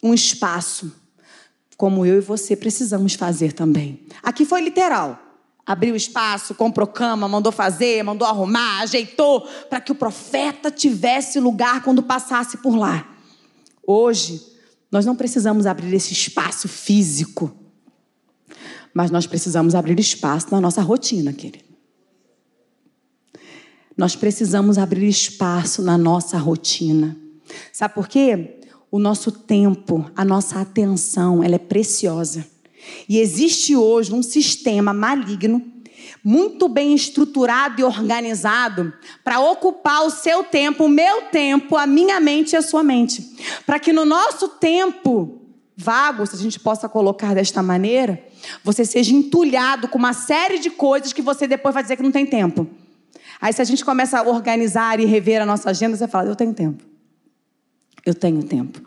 [0.02, 0.90] um espaço,
[1.76, 4.08] como eu e você precisamos fazer também.
[4.24, 5.20] Aqui foi literal.
[5.66, 11.84] Abriu espaço, comprou cama, mandou fazer, mandou arrumar, ajeitou, para que o profeta tivesse lugar
[11.84, 13.06] quando passasse por lá.
[13.86, 14.42] Hoje,
[14.90, 17.54] nós não precisamos abrir esse espaço físico,
[18.94, 21.69] mas nós precisamos abrir espaço na nossa rotina, querido.
[24.00, 27.18] Nós precisamos abrir espaço na nossa rotina.
[27.74, 28.62] Sabe por quê?
[28.90, 32.48] O nosso tempo, a nossa atenção, ela é preciosa.
[33.10, 35.62] E existe hoje um sistema maligno,
[36.24, 42.22] muito bem estruturado e organizado, para ocupar o seu tempo, o meu tempo, a minha
[42.22, 43.36] mente e a sua mente.
[43.66, 45.42] Para que no nosso tempo
[45.76, 48.26] vago, se a gente possa colocar desta maneira,
[48.64, 52.14] você seja entulhado com uma série de coisas que você depois vai dizer que não
[52.14, 52.66] tem tempo.
[53.42, 56.36] Aí, se a gente começa a organizar e rever a nossa agenda, você fala: Eu
[56.36, 56.84] tenho tempo.
[58.06, 58.82] Eu tenho tempo.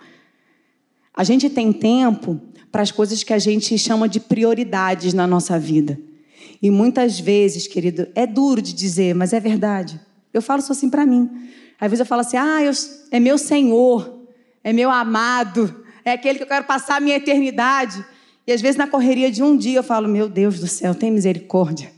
[1.14, 5.58] A gente tem tempo para as coisas que a gente chama de prioridades na nossa
[5.58, 5.98] vida.
[6.60, 10.00] E muitas vezes, querido, é duro de dizer, mas é verdade.
[10.32, 11.28] Eu falo isso assim para mim.
[11.78, 12.72] Às vezes eu falo assim: ah, eu,
[13.10, 14.20] é meu Senhor,
[14.62, 18.04] é meu amado, é aquele que eu quero passar a minha eternidade.
[18.46, 21.10] E às vezes na correria de um dia eu falo: meu Deus do céu, tem
[21.10, 21.92] misericórdia.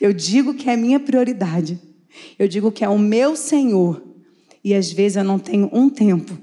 [0.00, 1.80] Eu digo que é minha prioridade.
[2.38, 4.02] Eu digo que é o meu Senhor.
[4.62, 6.36] E às vezes eu não tenho um tempo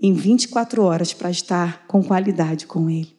[0.00, 3.14] em 24 horas para estar com qualidade com Ele.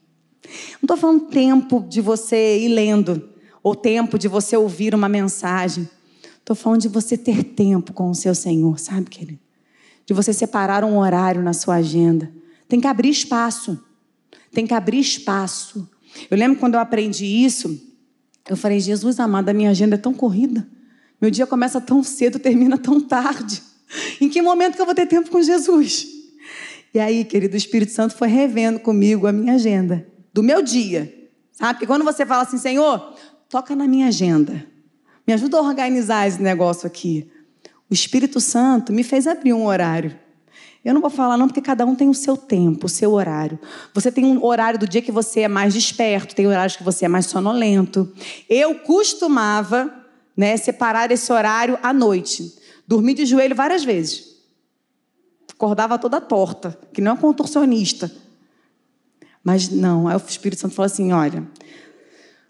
[0.74, 3.30] Não estou falando tempo de você ir lendo,
[3.64, 5.90] ou tempo de você ouvir uma mensagem.
[6.38, 9.40] Estou falando de você ter tempo com o seu Senhor, sabe, querido?
[10.06, 12.32] De você separar um horário na sua agenda.
[12.68, 13.84] Tem que abrir espaço.
[14.52, 15.90] Tem que abrir espaço.
[16.30, 17.82] Eu lembro quando eu aprendi isso,
[18.50, 20.68] eu falei, Jesus amado, a minha agenda é tão corrida.
[21.20, 23.62] Meu dia começa tão cedo, termina tão tarde.
[24.20, 26.08] Em que momento que eu vou ter tempo com Jesus?
[26.94, 31.30] E aí, querido, o Espírito Santo foi revendo comigo a minha agenda, do meu dia.
[31.52, 31.74] Sabe?
[31.74, 33.16] Porque quando você fala assim, Senhor,
[33.50, 34.66] toca na minha agenda.
[35.28, 37.30] Me ajuda a organizar esse negócio aqui.
[37.90, 40.16] O Espírito Santo me fez abrir um horário.
[40.86, 43.58] Eu não vou falar não, porque cada um tem o seu tempo, o seu horário.
[43.92, 47.06] Você tem um horário do dia que você é mais desperto, tem horários que você
[47.06, 48.14] é mais sonolento.
[48.48, 49.92] Eu costumava
[50.38, 52.54] né, separar esse horário à noite.
[52.88, 54.36] Dormi de joelho várias vezes.
[55.52, 58.12] Acordava toda torta, que não é contorcionista.
[59.44, 61.48] Mas não, aí o Espírito Santo falou assim: olha,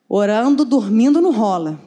[0.10, 1.80] orando, dormindo não rola.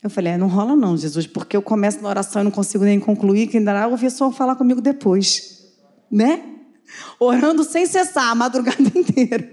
[0.00, 2.84] Eu falei: é, não rola não, Jesus, porque eu começo na oração e não consigo
[2.84, 5.59] nem concluir, que ainda eu ouvi só falar comigo depois.
[6.10, 6.42] Né?
[7.18, 9.48] Orando sem cessar a madrugada inteira.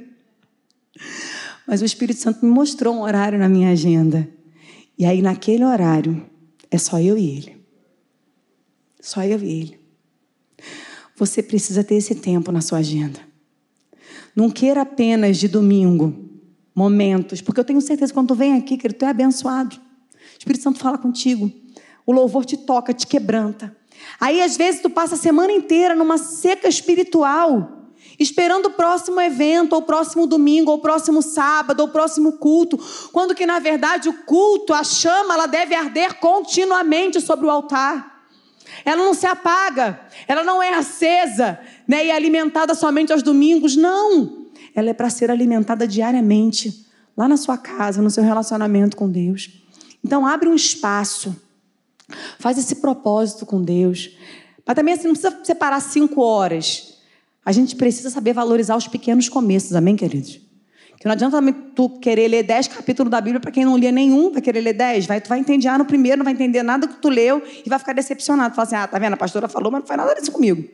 [1.67, 4.27] Mas o Espírito Santo me mostrou um horário na minha agenda.
[4.97, 6.25] E aí, naquele horário,
[6.71, 7.57] é só eu e ele.
[8.99, 9.79] Só eu e ele.
[11.15, 13.19] Você precisa ter esse tempo na sua agenda.
[14.35, 16.15] Não queira apenas de domingo,
[16.73, 19.75] momentos, porque eu tenho certeza que quando tu vem aqui, querido, tu é abençoado.
[19.75, 21.51] O Espírito Santo fala contigo.
[22.07, 23.75] O louvor te toca, te quebranta.
[24.19, 27.77] Aí, às vezes, tu passa a semana inteira numa seca espiritual
[28.19, 32.33] esperando o próximo evento, ou o próximo domingo, ou o próximo sábado, ou o próximo
[32.33, 32.79] culto,
[33.11, 38.25] quando que na verdade o culto, a chama, ela deve arder continuamente sobre o altar.
[38.83, 44.47] Ela não se apaga, ela não é acesa, né, e alimentada somente aos domingos, não.
[44.75, 49.49] Ela é para ser alimentada diariamente, lá na sua casa, no seu relacionamento com Deus.
[50.03, 51.35] Então abre um espaço.
[52.39, 54.17] Faz esse propósito com Deus.
[54.65, 56.97] Mas também assim, não precisa separar cinco horas.
[57.45, 60.41] A gente precisa saber valorizar os pequenos começos, amém, queridos?
[60.99, 61.39] Que não adianta
[61.75, 64.73] tu querer ler dez capítulos da Bíblia para quem não lia nenhum, vai querer ler
[64.73, 65.05] dez.
[65.05, 67.69] Vai, tu vai entender ah, no primeiro, não vai entender nada que tu leu e
[67.69, 68.55] vai ficar decepcionado.
[68.55, 69.13] Fala assim, ah, tá vendo?
[69.13, 70.67] A pastora falou, mas não faz nada disso comigo.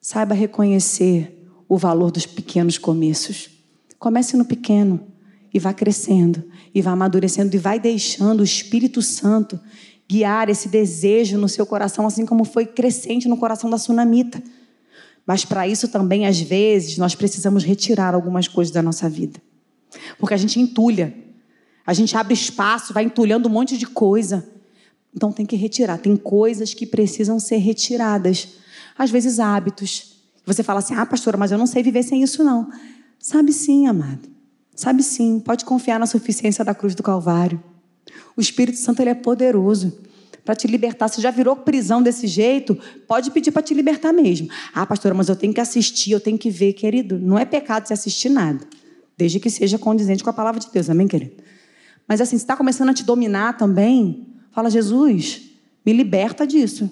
[0.00, 3.50] Saiba reconhecer o valor dos pequenos começos.
[3.98, 5.06] Comece no pequeno
[5.54, 6.44] e vá crescendo,
[6.76, 9.58] e vá amadurecendo, e vai deixando o Espírito Santo
[10.06, 14.42] guiar esse desejo no seu coração, assim como foi crescente no coração da sunamita.
[15.26, 19.40] Mas para isso também, às vezes, nós precisamos retirar algumas coisas da nossa vida.
[20.18, 21.16] Porque a gente entulha.
[21.86, 24.46] A gente abre espaço, vai entulhando um monte de coisa.
[25.14, 25.96] Então tem que retirar.
[25.96, 28.48] Tem coisas que precisam ser retiradas.
[28.98, 30.16] Às vezes, hábitos.
[30.44, 32.68] Você fala assim: ah, pastora, mas eu não sei viver sem isso, não.
[33.18, 34.35] Sabe sim, amado.
[34.76, 35.40] Sabe sim.
[35.40, 37.60] Pode confiar na suficiência da cruz do Calvário.
[38.36, 39.98] O Espírito Santo ele é poderoso
[40.44, 41.08] para te libertar.
[41.08, 44.48] Se já virou prisão desse jeito, pode pedir para te libertar mesmo.
[44.72, 47.18] Ah, pastora, mas eu tenho que assistir, eu tenho que ver, querido.
[47.18, 48.64] Não é pecado se assistir nada,
[49.16, 51.42] desde que seja condizente com a palavra de Deus, amém, querido?
[52.06, 55.42] Mas assim, se está começando a te dominar também, fala, Jesus,
[55.84, 56.88] me liberta disso.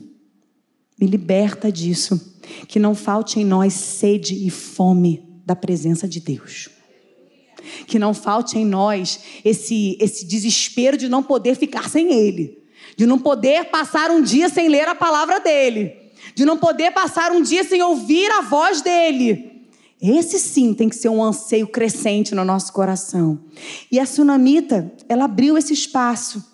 [1.00, 2.34] Me liberta disso.
[2.66, 6.70] Que não falte em nós sede e fome da presença de Deus.
[7.86, 12.64] Que não falte em nós esse, esse desespero de não poder ficar sem Ele
[12.96, 15.96] de não poder passar um dia sem ler a palavra dele,
[16.34, 19.52] de não poder passar um dia sem ouvir a voz dele.
[20.00, 23.40] Esse sim tem que ser um anseio crescente no nosso coração.
[23.90, 26.52] E a sunamita, ela abriu esse espaço.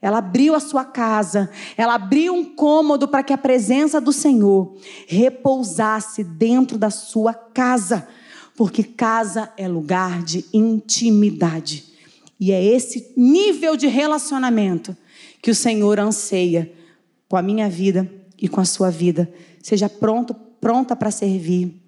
[0.00, 4.76] Ela abriu a sua casa, ela abriu um cômodo para que a presença do Senhor
[5.06, 8.08] repousasse dentro da sua casa,
[8.56, 11.84] porque casa é lugar de intimidade.
[12.38, 14.96] E é esse nível de relacionamento
[15.40, 16.72] que o Senhor anseia
[17.28, 18.10] com a minha vida
[18.40, 19.32] e com a sua vida.
[19.62, 21.80] Seja pronto, pronta para servir.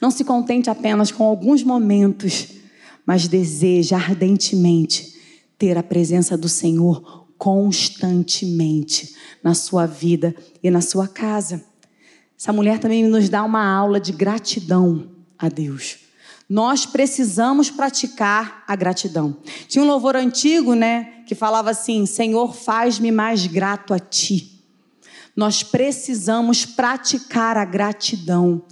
[0.00, 2.48] Não se contente apenas com alguns momentos,
[3.06, 5.14] mas deseja ardentemente
[5.56, 11.64] ter a presença do Senhor constantemente na sua vida e na sua casa.
[12.38, 15.98] Essa mulher também nos dá uma aula de gratidão a Deus.
[16.48, 19.36] Nós precisamos praticar a gratidão.
[19.68, 24.60] Tinha um louvor antigo, né, que falava assim: Senhor, faz-me mais grato a ti.
[25.36, 28.62] Nós precisamos praticar a gratidão,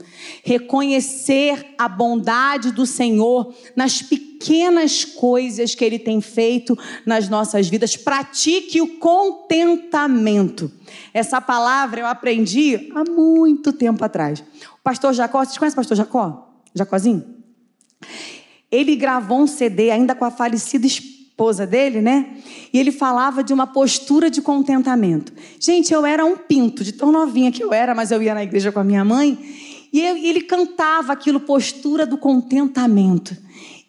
[0.45, 6.77] reconhecer a bondade do Senhor nas pequenas coisas que Ele tem feito
[7.07, 7.97] nas nossas vidas.
[7.97, 10.71] Pratique o contentamento.
[11.15, 14.41] Essa palavra eu aprendi há muito tempo atrás.
[14.41, 16.48] O pastor Jacó, vocês conhecem o pastor Jacó?
[16.75, 17.25] Jacozinho?
[18.71, 22.37] Ele gravou um CD ainda com a falecida esposa dele, né?
[22.73, 25.33] E ele falava de uma postura de contentamento.
[25.59, 28.43] Gente, eu era um pinto, de tão novinha que eu era, mas eu ia na
[28.43, 29.39] igreja com a minha mãe.
[29.93, 33.35] E ele cantava aquilo, postura do contentamento.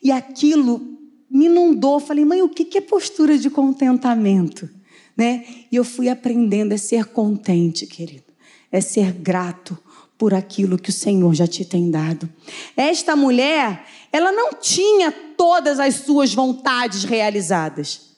[0.02, 0.98] E aquilo
[1.30, 2.00] me inundou.
[2.00, 4.70] Falei, mãe, o que é postura de contentamento?
[5.18, 5.46] Né?
[5.70, 8.24] E eu fui aprendendo a ser contente, querido.
[8.72, 9.78] É ser grato
[10.20, 12.30] por aquilo que o Senhor já te tem dado.
[12.76, 18.10] Esta mulher, ela não tinha todas as suas vontades realizadas.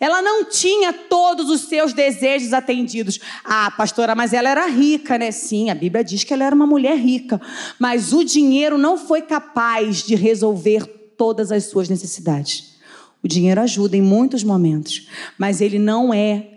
[0.00, 3.20] Ela não tinha todos os seus desejos atendidos.
[3.44, 5.30] Ah, pastora, mas ela era rica, né?
[5.30, 7.40] Sim, a Bíblia diz que ela era uma mulher rica.
[7.78, 10.84] Mas o dinheiro não foi capaz de resolver
[11.16, 12.74] todas as suas necessidades.
[13.22, 16.55] O dinheiro ajuda em muitos momentos, mas ele não é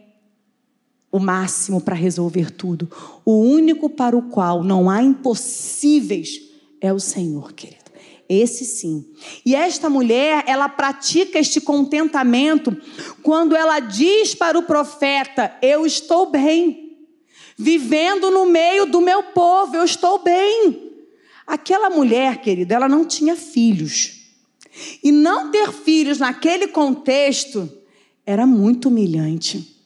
[1.11, 2.89] o máximo para resolver tudo.
[3.25, 6.41] O único para o qual não há impossíveis
[6.79, 7.79] é o Senhor, querido.
[8.27, 9.07] Esse sim.
[9.43, 12.77] E esta mulher, ela pratica este contentamento
[13.23, 16.95] quando ela diz para o profeta: Eu estou bem,
[17.57, 20.91] vivendo no meio do meu povo, eu estou bem.
[21.47, 24.19] Aquela mulher, querido, ela não tinha filhos.
[25.03, 27.67] E não ter filhos naquele contexto
[28.23, 29.78] era muito humilhante.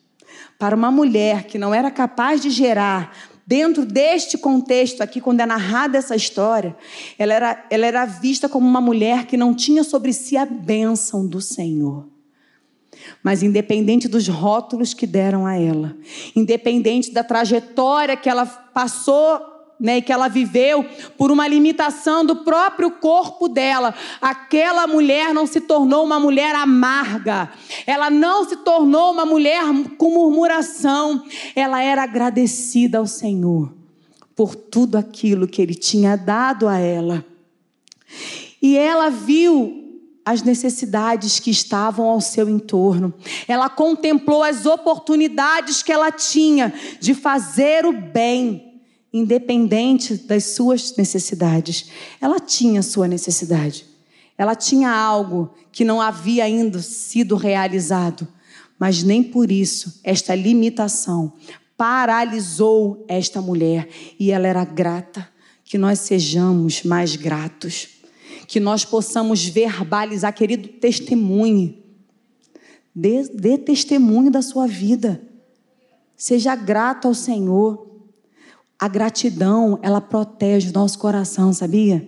[0.63, 3.13] Para uma mulher que não era capaz de gerar
[3.45, 6.73] dentro deste contexto aqui, quando é narrada essa história,
[7.19, 11.27] ela era, ela era vista como uma mulher que não tinha sobre si a bênção
[11.27, 12.07] do Senhor.
[13.21, 15.97] Mas independente dos rótulos que deram a ela,
[16.33, 19.41] independente da trajetória que ela passou
[19.83, 20.85] né, que ela viveu
[21.17, 23.93] por uma limitação do próprio corpo dela.
[24.21, 27.51] Aquela mulher não se tornou uma mulher amarga,
[27.85, 29.61] ela não se tornou uma mulher
[29.97, 33.73] com murmuração, ela era agradecida ao Senhor
[34.33, 37.25] por tudo aquilo que ele tinha dado a ela.
[38.61, 39.81] E ela viu
[40.23, 43.13] as necessidades que estavam ao seu entorno.
[43.49, 48.72] Ela contemplou as oportunidades que ela tinha de fazer o bem
[49.13, 51.91] independente das suas necessidades.
[52.19, 53.85] Ela tinha sua necessidade.
[54.37, 58.27] Ela tinha algo que não havia ainda sido realizado,
[58.79, 61.33] mas nem por isso esta limitação
[61.77, 63.89] paralisou esta mulher
[64.19, 65.29] e ela era grata.
[65.65, 67.89] Que nós sejamos mais gratos,
[68.47, 71.77] que nós possamos verbalizar, querido, testemunho.
[72.93, 75.21] Dê, dê testemunho da sua vida.
[76.15, 77.92] Seja grato ao Senhor.
[78.83, 82.05] A gratidão, ela protege o nosso coração, sabia?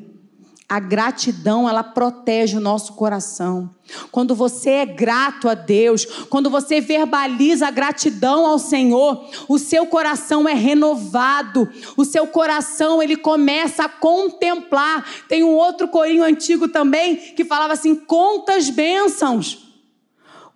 [0.67, 3.73] A gratidão, ela protege o nosso coração.
[4.11, 9.85] Quando você é grato a Deus, quando você verbaliza a gratidão ao Senhor, o seu
[9.85, 11.65] coração é renovado.
[11.95, 15.05] O seu coração, ele começa a contemplar.
[15.29, 19.64] Tem um outro corinho antigo também que falava assim: conta as bênçãos.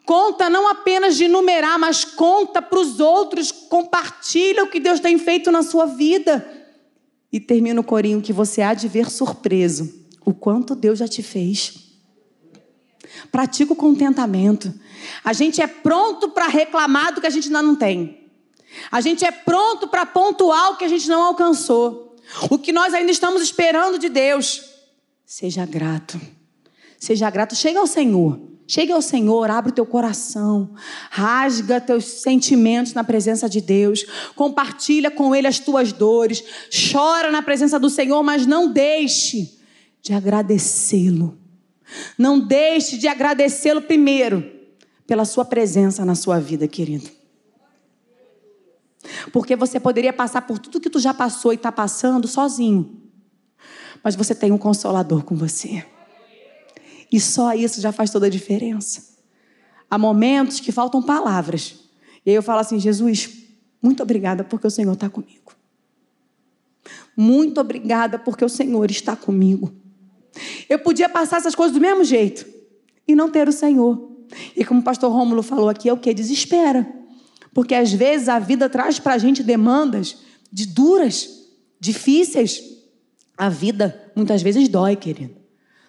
[0.09, 5.19] Conta não apenas de numerar, mas conta para os outros, compartilha o que Deus tem
[5.19, 6.51] feito na sua vida.
[7.31, 11.21] E termina o corinho que você há de ver surpreso o quanto Deus já te
[11.21, 11.93] fez.
[13.31, 14.73] Pratica o contentamento.
[15.23, 18.31] A gente é pronto para reclamar do que a gente ainda não tem.
[18.89, 22.15] A gente é pronto para pontuar o que a gente não alcançou.
[22.49, 24.71] O que nós ainda estamos esperando de Deus.
[25.23, 26.19] Seja grato.
[26.97, 27.55] Seja grato.
[27.55, 28.48] Chega ao Senhor.
[28.69, 30.75] Chegue ao Senhor, abre o teu coração,
[31.09, 34.05] rasga teus sentimentos na presença de Deus,
[34.35, 36.43] compartilha com Ele as tuas dores,
[36.91, 39.59] chora na presença do Senhor, mas não deixe
[40.03, 41.35] de agradecê-lo.
[42.15, 44.47] Não deixe de agradecê-lo primeiro
[45.07, 47.09] pela sua presença na sua vida, querido.
[49.33, 53.01] Porque você poderia passar por tudo que tu já passou e está passando sozinho,
[54.03, 55.83] mas você tem um consolador com você.
[57.11, 59.17] E só isso já faz toda a diferença.
[59.89, 61.75] Há momentos que faltam palavras.
[62.25, 63.29] E aí eu falo assim: Jesus,
[63.81, 65.53] muito obrigada porque o Senhor está comigo.
[67.15, 69.73] Muito obrigada porque o Senhor está comigo.
[70.69, 72.45] Eu podia passar essas coisas do mesmo jeito
[73.07, 74.09] e não ter o Senhor.
[74.55, 76.13] E como o pastor Rômulo falou aqui, é o que?
[76.13, 76.87] Desespera.
[77.53, 80.17] Porque às vezes a vida traz para a gente demandas
[80.51, 81.47] de duras,
[81.79, 82.61] difíceis.
[83.35, 85.38] A vida muitas vezes dói, querido.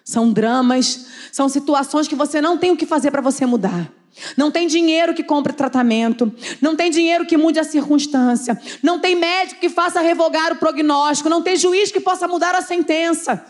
[0.03, 3.91] São dramas, são situações que você não tem o que fazer para você mudar.
[4.35, 6.31] Não tem dinheiro que compre tratamento,
[6.61, 11.29] não tem dinheiro que mude a circunstância, não tem médico que faça revogar o prognóstico,
[11.29, 13.43] não tem juiz que possa mudar a sentença.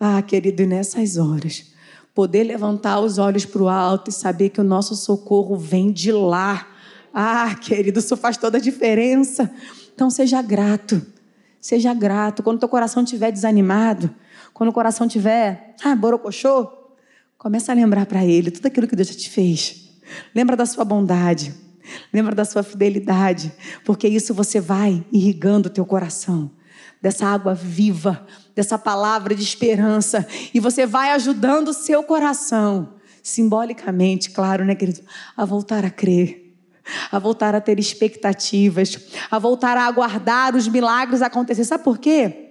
[0.00, 1.72] Ah, querido, e nessas horas,
[2.12, 6.10] poder levantar os olhos para o alto e saber que o nosso socorro vem de
[6.10, 6.66] lá.
[7.14, 9.50] Ah, querido, isso faz toda a diferença.
[9.94, 11.00] Então seja grato,
[11.60, 12.42] seja grato.
[12.42, 14.12] Quando teu coração estiver desanimado,
[14.52, 16.70] quando o coração tiver, ah, borocochô,
[17.38, 19.98] começa a lembrar para ele tudo aquilo que Deus já te fez.
[20.34, 21.54] Lembra da sua bondade,
[22.12, 23.52] lembra da sua fidelidade,
[23.84, 26.50] porque isso você vai irrigando o teu coração
[27.00, 28.24] dessa água viva,
[28.54, 30.24] dessa palavra de esperança,
[30.54, 35.00] e você vai ajudando o seu coração, simbolicamente, claro, né, querido,
[35.36, 36.54] a voltar a crer,
[37.10, 38.98] a voltar a ter expectativas,
[39.30, 41.64] a voltar a aguardar os milagres acontecer.
[41.64, 42.41] Sabe por quê?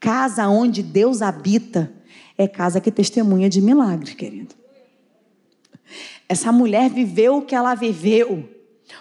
[0.00, 1.92] Casa onde Deus habita
[2.36, 4.54] é casa que testemunha de milagres, querido.
[6.28, 8.54] Essa mulher viveu o que ela viveu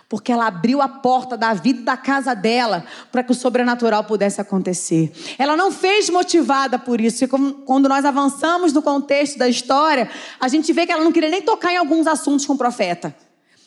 [0.07, 4.39] porque ela abriu a porta da vida da casa dela para que o sobrenatural pudesse
[4.39, 5.11] acontecer.
[5.37, 7.23] Ela não fez motivada por isso.
[7.23, 11.29] E quando nós avançamos no contexto da história, a gente vê que ela não queria
[11.29, 13.15] nem tocar em alguns assuntos com o profeta.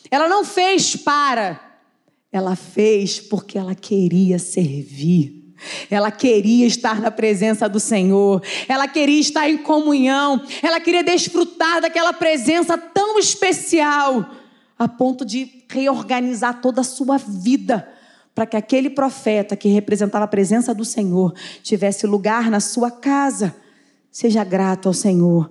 [0.09, 1.59] Ela não fez para,
[2.31, 5.36] ela fez porque ela queria servir.
[5.89, 11.81] Ela queria estar na presença do Senhor, ela queria estar em comunhão, ela queria desfrutar
[11.81, 14.29] daquela presença tão especial
[14.77, 17.87] a ponto de reorganizar toda a sua vida
[18.35, 21.33] para que aquele profeta que representava a presença do Senhor
[21.63, 23.55] tivesse lugar na sua casa.
[24.11, 25.49] Seja grato ao Senhor,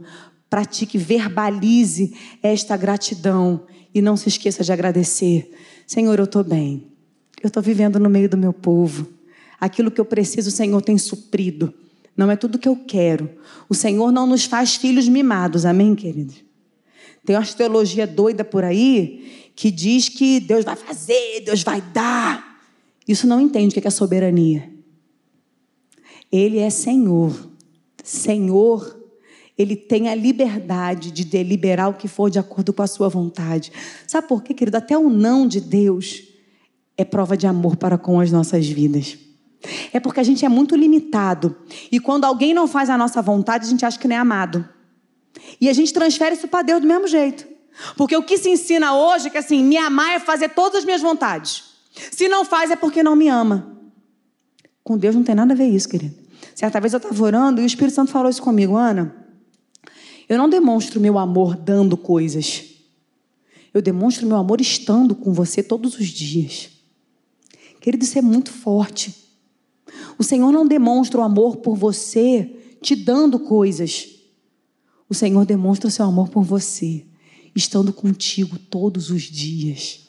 [0.48, 5.52] pratique, verbalize esta gratidão e não se esqueça de agradecer.
[5.84, 6.86] Senhor, eu estou bem,
[7.42, 9.15] eu estou vivendo no meio do meu povo.
[9.60, 11.72] Aquilo que eu preciso, o Senhor tem suprido.
[12.16, 13.30] Não é tudo que eu quero.
[13.68, 16.44] O Senhor não nos faz filhos mimados, amém, queridos?
[17.24, 22.60] Tem uma teologia doida por aí que diz que Deus vai fazer, Deus vai dar.
[23.06, 24.70] Isso não entende o que é soberania.
[26.30, 27.50] Ele é Senhor.
[28.02, 28.96] Senhor,
[29.58, 33.72] ele tem a liberdade de deliberar o que for de acordo com a sua vontade.
[34.06, 34.76] Sabe por quê, querido?
[34.76, 36.22] Até o não de Deus
[36.96, 39.25] é prova de amor para com as nossas vidas.
[39.92, 41.56] É porque a gente é muito limitado.
[41.90, 44.68] E quando alguém não faz a nossa vontade, a gente acha que não é amado.
[45.60, 47.46] E a gente transfere isso para Deus do mesmo jeito.
[47.96, 50.84] Porque o que se ensina hoje é que assim, me amar é fazer todas as
[50.84, 51.64] minhas vontades.
[52.10, 53.78] Se não faz é porque não me ama.
[54.82, 56.14] Com Deus não tem nada a ver isso, querido.
[56.54, 59.14] Certa vez eu estava orando e o Espírito Santo falou isso comigo, Ana.
[60.28, 62.64] Eu não demonstro meu amor dando coisas.
[63.72, 66.70] Eu demonstro meu amor estando com você todos os dias.
[67.80, 69.25] Querido, isso é muito forte.
[70.18, 72.50] O Senhor não demonstra o amor por você
[72.82, 74.08] te dando coisas.
[75.08, 77.04] O Senhor demonstra o seu amor por você,
[77.54, 80.08] estando contigo todos os dias,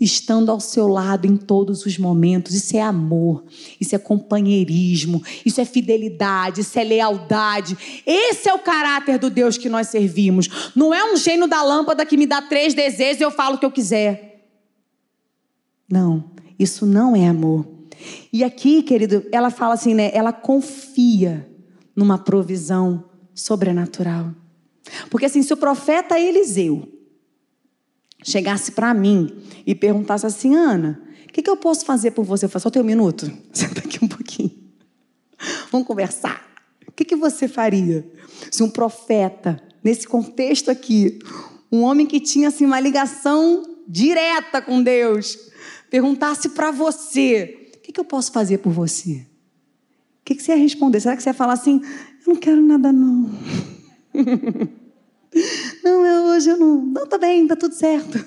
[0.00, 2.54] estando ao seu lado em todos os momentos.
[2.54, 3.44] Isso é amor,
[3.80, 8.02] isso é companheirismo, isso é fidelidade, isso é lealdade.
[8.04, 10.72] Esse é o caráter do Deus que nós servimos.
[10.74, 13.58] Não é um gênio da lâmpada que me dá três desejos e eu falo o
[13.58, 14.48] que eu quiser.
[15.88, 16.24] Não,
[16.58, 17.75] isso não é amor.
[18.32, 20.10] E aqui, querido, ela fala assim, né?
[20.12, 21.48] Ela confia
[21.94, 24.34] numa provisão sobrenatural.
[25.10, 26.88] Porque assim, se o profeta Eliseu
[28.22, 32.46] chegasse para mim e perguntasse assim, Ana, o que, que, eu posso fazer por você?
[32.46, 33.30] Eu falo, só tem um minuto?
[33.52, 34.52] Senta aqui um pouquinho.
[35.70, 36.46] Vamos conversar.
[36.88, 38.10] O que, que você faria
[38.50, 41.18] se um profeta, nesse contexto aqui,
[41.70, 45.50] um homem que tinha assim, uma ligação direta com Deus,
[45.90, 49.24] perguntasse para você: que, que, eu posso fazer por você?
[50.20, 51.00] O que, que você ia responder?
[51.00, 51.80] Será que você ia falar assim:
[52.26, 53.30] eu não quero nada, não.
[55.84, 56.80] Não, eu, hoje eu não.
[56.80, 58.24] Não, tá bem, tá tudo certo.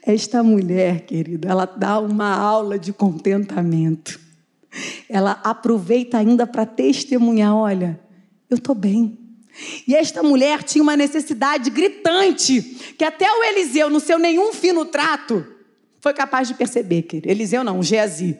[0.00, 4.20] Esta mulher, querida, ela dá uma aula de contentamento.
[5.08, 7.98] Ela aproveita ainda para testemunhar: olha,
[8.48, 9.18] eu estou bem.
[9.88, 12.62] E esta mulher tinha uma necessidade gritante,
[12.96, 15.44] que até o Eliseu, no seu nenhum fino trato,
[16.06, 17.28] foi capaz de perceber, querido.
[17.28, 18.38] Eliseu não, Geazi.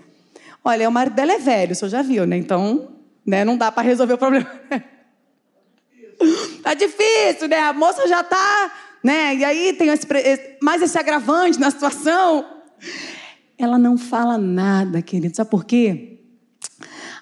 [0.65, 2.37] Olha, o marido dela é velho, o senhor já viu, né?
[2.37, 2.93] Então,
[3.27, 3.45] né?
[3.45, 4.49] Não dá para resolver o problema.
[6.63, 7.59] tá difícil, né?
[7.59, 9.35] A moça já tá, né?
[9.35, 10.07] E aí tem esse,
[10.63, 12.47] mais esse agravante na situação.
[13.59, 15.35] Ela não fala nada, querido.
[15.35, 16.21] Sabe por quê?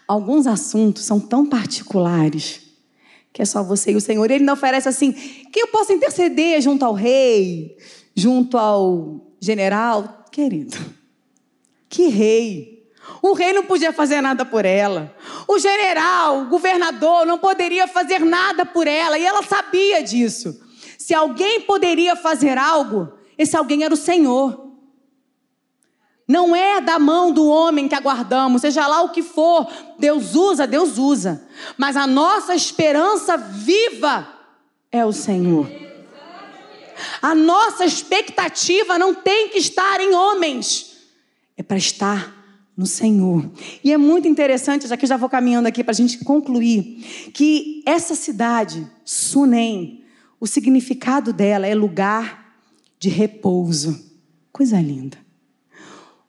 [0.07, 2.61] Alguns assuntos são tão particulares
[3.33, 4.31] que é só você e o Senhor.
[4.31, 7.79] Ele não oferece assim, que eu possa interceder junto ao rei,
[8.15, 10.24] junto ao general.
[10.35, 10.77] Querido,
[11.89, 12.91] que rei?
[13.23, 15.15] O rei não podia fazer nada por ela.
[15.47, 19.17] O general, o governador não poderia fazer nada por ela.
[19.17, 20.61] E ela sabia disso.
[20.99, 24.73] Se alguém poderia fazer algo, esse alguém era o Senhor.
[26.27, 29.69] Não é da mão do homem que aguardamos, seja lá o que for.
[30.01, 31.47] Deus usa, Deus usa.
[31.79, 34.27] Mas a nossa esperança viva
[34.91, 35.94] é o Senhor.
[37.21, 40.97] A nossa expectativa não tem que estar em homens,
[41.57, 42.45] é para estar
[42.77, 43.51] no Senhor.
[43.83, 47.83] E é muito interessante, já que já vou caminhando aqui para a gente concluir, que
[47.87, 50.05] essa cidade, Sunem,
[50.41, 52.57] o significado dela é lugar
[52.99, 54.13] de repouso.
[54.53, 55.19] Coisa linda.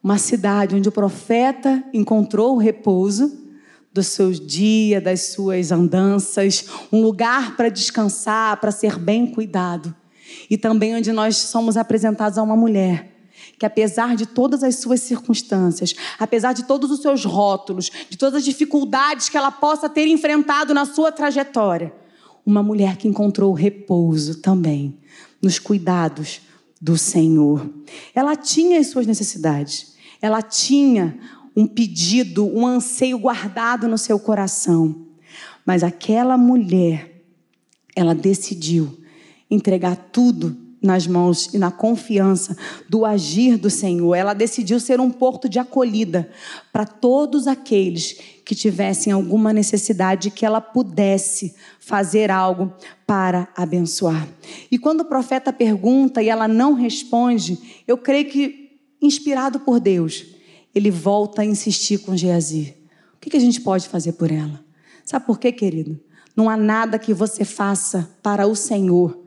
[0.03, 3.43] Uma cidade onde o profeta encontrou o repouso
[3.91, 9.95] do seu dia, das suas andanças, um lugar para descansar, para ser bem cuidado.
[10.49, 13.15] E também onde nós somos apresentados a uma mulher
[13.57, 18.35] que apesar de todas as suas circunstâncias, apesar de todos os seus rótulos, de todas
[18.35, 21.93] as dificuldades que ela possa ter enfrentado na sua trajetória,
[22.45, 24.97] uma mulher que encontrou repouso também
[25.41, 26.41] nos cuidados
[26.81, 27.69] do Senhor.
[28.13, 31.17] Ela tinha as suas necessidades, ela tinha
[31.55, 35.07] um pedido, um anseio guardado no seu coração.
[35.65, 37.23] Mas aquela mulher,
[37.95, 38.99] ela decidiu
[39.49, 42.55] entregar tudo nas mãos e na confiança
[42.87, 44.13] do agir do Senhor.
[44.13, 46.29] Ela decidiu ser um porto de acolhida
[46.71, 52.71] para todos aqueles que tivessem alguma necessidade que ela pudesse fazer algo
[53.05, 54.27] para abençoar.
[54.69, 60.25] E quando o profeta pergunta e ela não responde, eu creio que inspirado por Deus,
[60.73, 62.75] ele volta a insistir com Geazi.
[63.15, 64.63] O que a gente pode fazer por ela?
[65.03, 65.99] Sabe por quê, querido?
[66.35, 69.24] Não há nada que você faça para o Senhor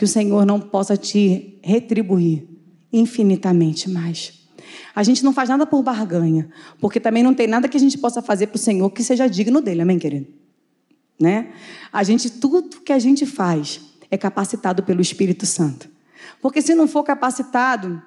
[0.00, 2.48] que o Senhor não possa te retribuir
[2.90, 4.32] infinitamente mais.
[4.94, 6.48] A gente não faz nada por barganha,
[6.80, 9.28] porque também não tem nada que a gente possa fazer para o Senhor que seja
[9.28, 10.26] digno dele, amém, querido?
[11.20, 11.52] Né?
[11.92, 13.78] A gente, tudo que a gente faz
[14.10, 15.86] é capacitado pelo Espírito Santo.
[16.40, 18.02] Porque se não for capacitado,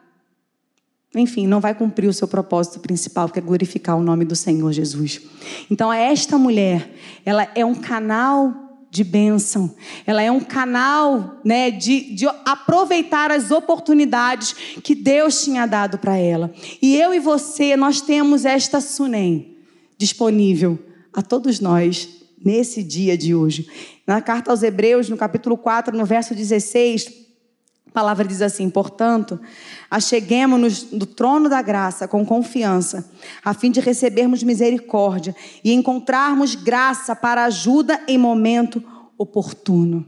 [1.14, 4.74] enfim, não vai cumprir o seu propósito principal, que é glorificar o nome do Senhor
[4.74, 5.22] Jesus.
[5.70, 6.92] Então, esta mulher,
[7.24, 9.74] ela é um canal de bênção.
[10.06, 16.16] Ela é um canal né, de, de aproveitar as oportunidades que Deus tinha dado para
[16.16, 16.54] ela.
[16.80, 19.58] E eu e você, nós temos esta Sunem
[19.98, 20.78] disponível
[21.12, 22.08] a todos nós
[22.46, 23.68] nesse dia de hoje.
[24.06, 27.12] Na carta aos Hebreus, no capítulo 4, no verso 16,
[27.94, 29.40] a palavra diz assim: portanto,
[29.90, 33.08] acheguemos-nos do trono da graça com confiança,
[33.46, 38.84] a fim de recebermos misericórdia e encontrarmos graça para ajuda em momento
[39.16, 40.04] oportuno.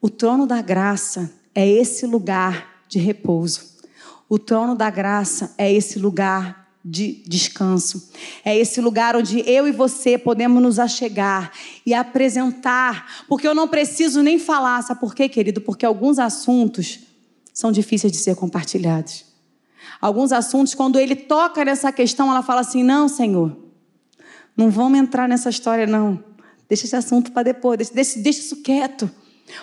[0.00, 3.72] O trono da graça é esse lugar de repouso.
[4.28, 8.10] O trono da graça é esse lugar de descanso.
[8.44, 11.52] É esse lugar onde eu e você podemos nos achegar
[11.86, 15.60] e apresentar, porque eu não preciso nem falar, sabe por quê, querido?
[15.60, 17.00] Porque alguns assuntos
[17.54, 19.24] são difíceis de ser compartilhados.
[20.00, 23.56] Alguns assuntos, quando ele toca nessa questão, ela fala assim: não, Senhor,
[24.56, 26.22] não vamos entrar nessa história, não.
[26.68, 29.10] Deixa esse assunto para depois, deixa, deixa, deixa isso quieto.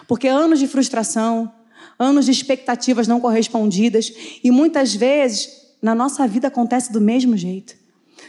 [0.08, 1.52] Porque anos de frustração,
[1.98, 4.14] anos de expectativas não correspondidas,
[4.44, 7.76] e muitas vezes na nossa vida acontece do mesmo jeito.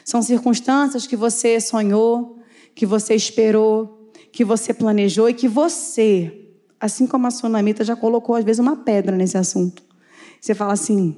[0.04, 2.38] São circunstâncias que você sonhou,
[2.74, 6.48] que você esperou, que você planejou e que você,
[6.78, 9.82] assim como a Sonamita, já colocou às vezes uma pedra nesse assunto.
[10.40, 11.16] Você fala assim: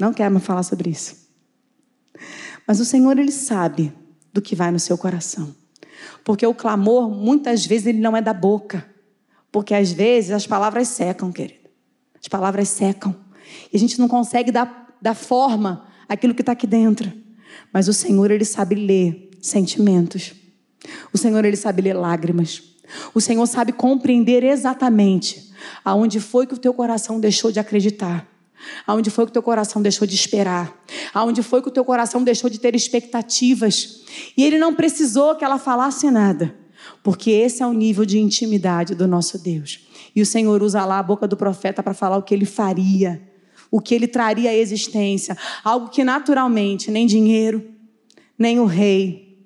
[0.00, 1.16] não quero mais falar sobre isso.
[2.66, 3.92] Mas o Senhor, Ele sabe
[4.32, 5.54] do que vai no seu coração.
[6.24, 8.86] Porque o clamor, muitas vezes, ele não é da boca.
[9.50, 11.68] Porque às vezes as palavras secam, querido.
[12.20, 13.14] As palavras secam.
[13.72, 17.12] E a gente não consegue dar da forma aquilo que está aqui dentro.
[17.72, 20.32] Mas o Senhor, Ele sabe ler sentimentos.
[21.12, 22.62] O Senhor, Ele sabe ler lágrimas.
[23.12, 25.50] O Senhor sabe compreender exatamente
[25.84, 28.28] aonde foi que o teu coração deixou de acreditar.
[28.86, 30.72] Aonde foi que o teu coração deixou de esperar?
[31.12, 34.02] Aonde foi que o teu coração deixou de ter expectativas?
[34.36, 36.54] E ele não precisou que ela falasse nada,
[37.02, 39.80] porque esse é o nível de intimidade do nosso Deus.
[40.14, 43.31] E o Senhor usa lá a boca do profeta para falar o que ele faria
[43.72, 47.66] o que ele traria à existência, algo que naturalmente nem dinheiro,
[48.38, 49.38] nem o rei,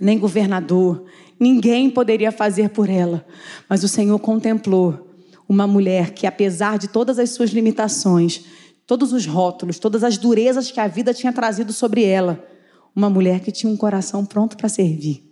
[0.00, 1.04] nem governador,
[1.38, 3.26] ninguém poderia fazer por ela.
[3.68, 5.10] Mas o Senhor contemplou
[5.48, 8.44] uma mulher que, apesar de todas as suas limitações,
[8.86, 12.46] todos os rótulos, todas as durezas que a vida tinha trazido sobre ela,
[12.94, 15.24] uma mulher que tinha um coração pronto para servir.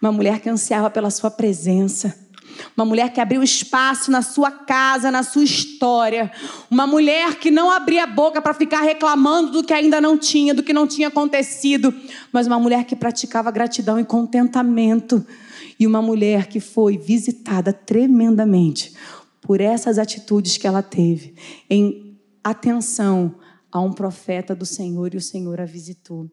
[0.00, 2.16] Uma mulher que ansiava pela sua presença
[2.76, 6.30] uma mulher que abriu espaço na sua casa, na sua história.
[6.70, 10.54] Uma mulher que não abria a boca para ficar reclamando do que ainda não tinha,
[10.54, 11.94] do que não tinha acontecido.
[12.32, 15.24] Mas uma mulher que praticava gratidão e contentamento.
[15.78, 18.94] E uma mulher que foi visitada tremendamente
[19.40, 21.34] por essas atitudes que ela teve
[21.68, 23.34] em atenção
[23.70, 26.30] a um profeta do Senhor e o Senhor a visitou.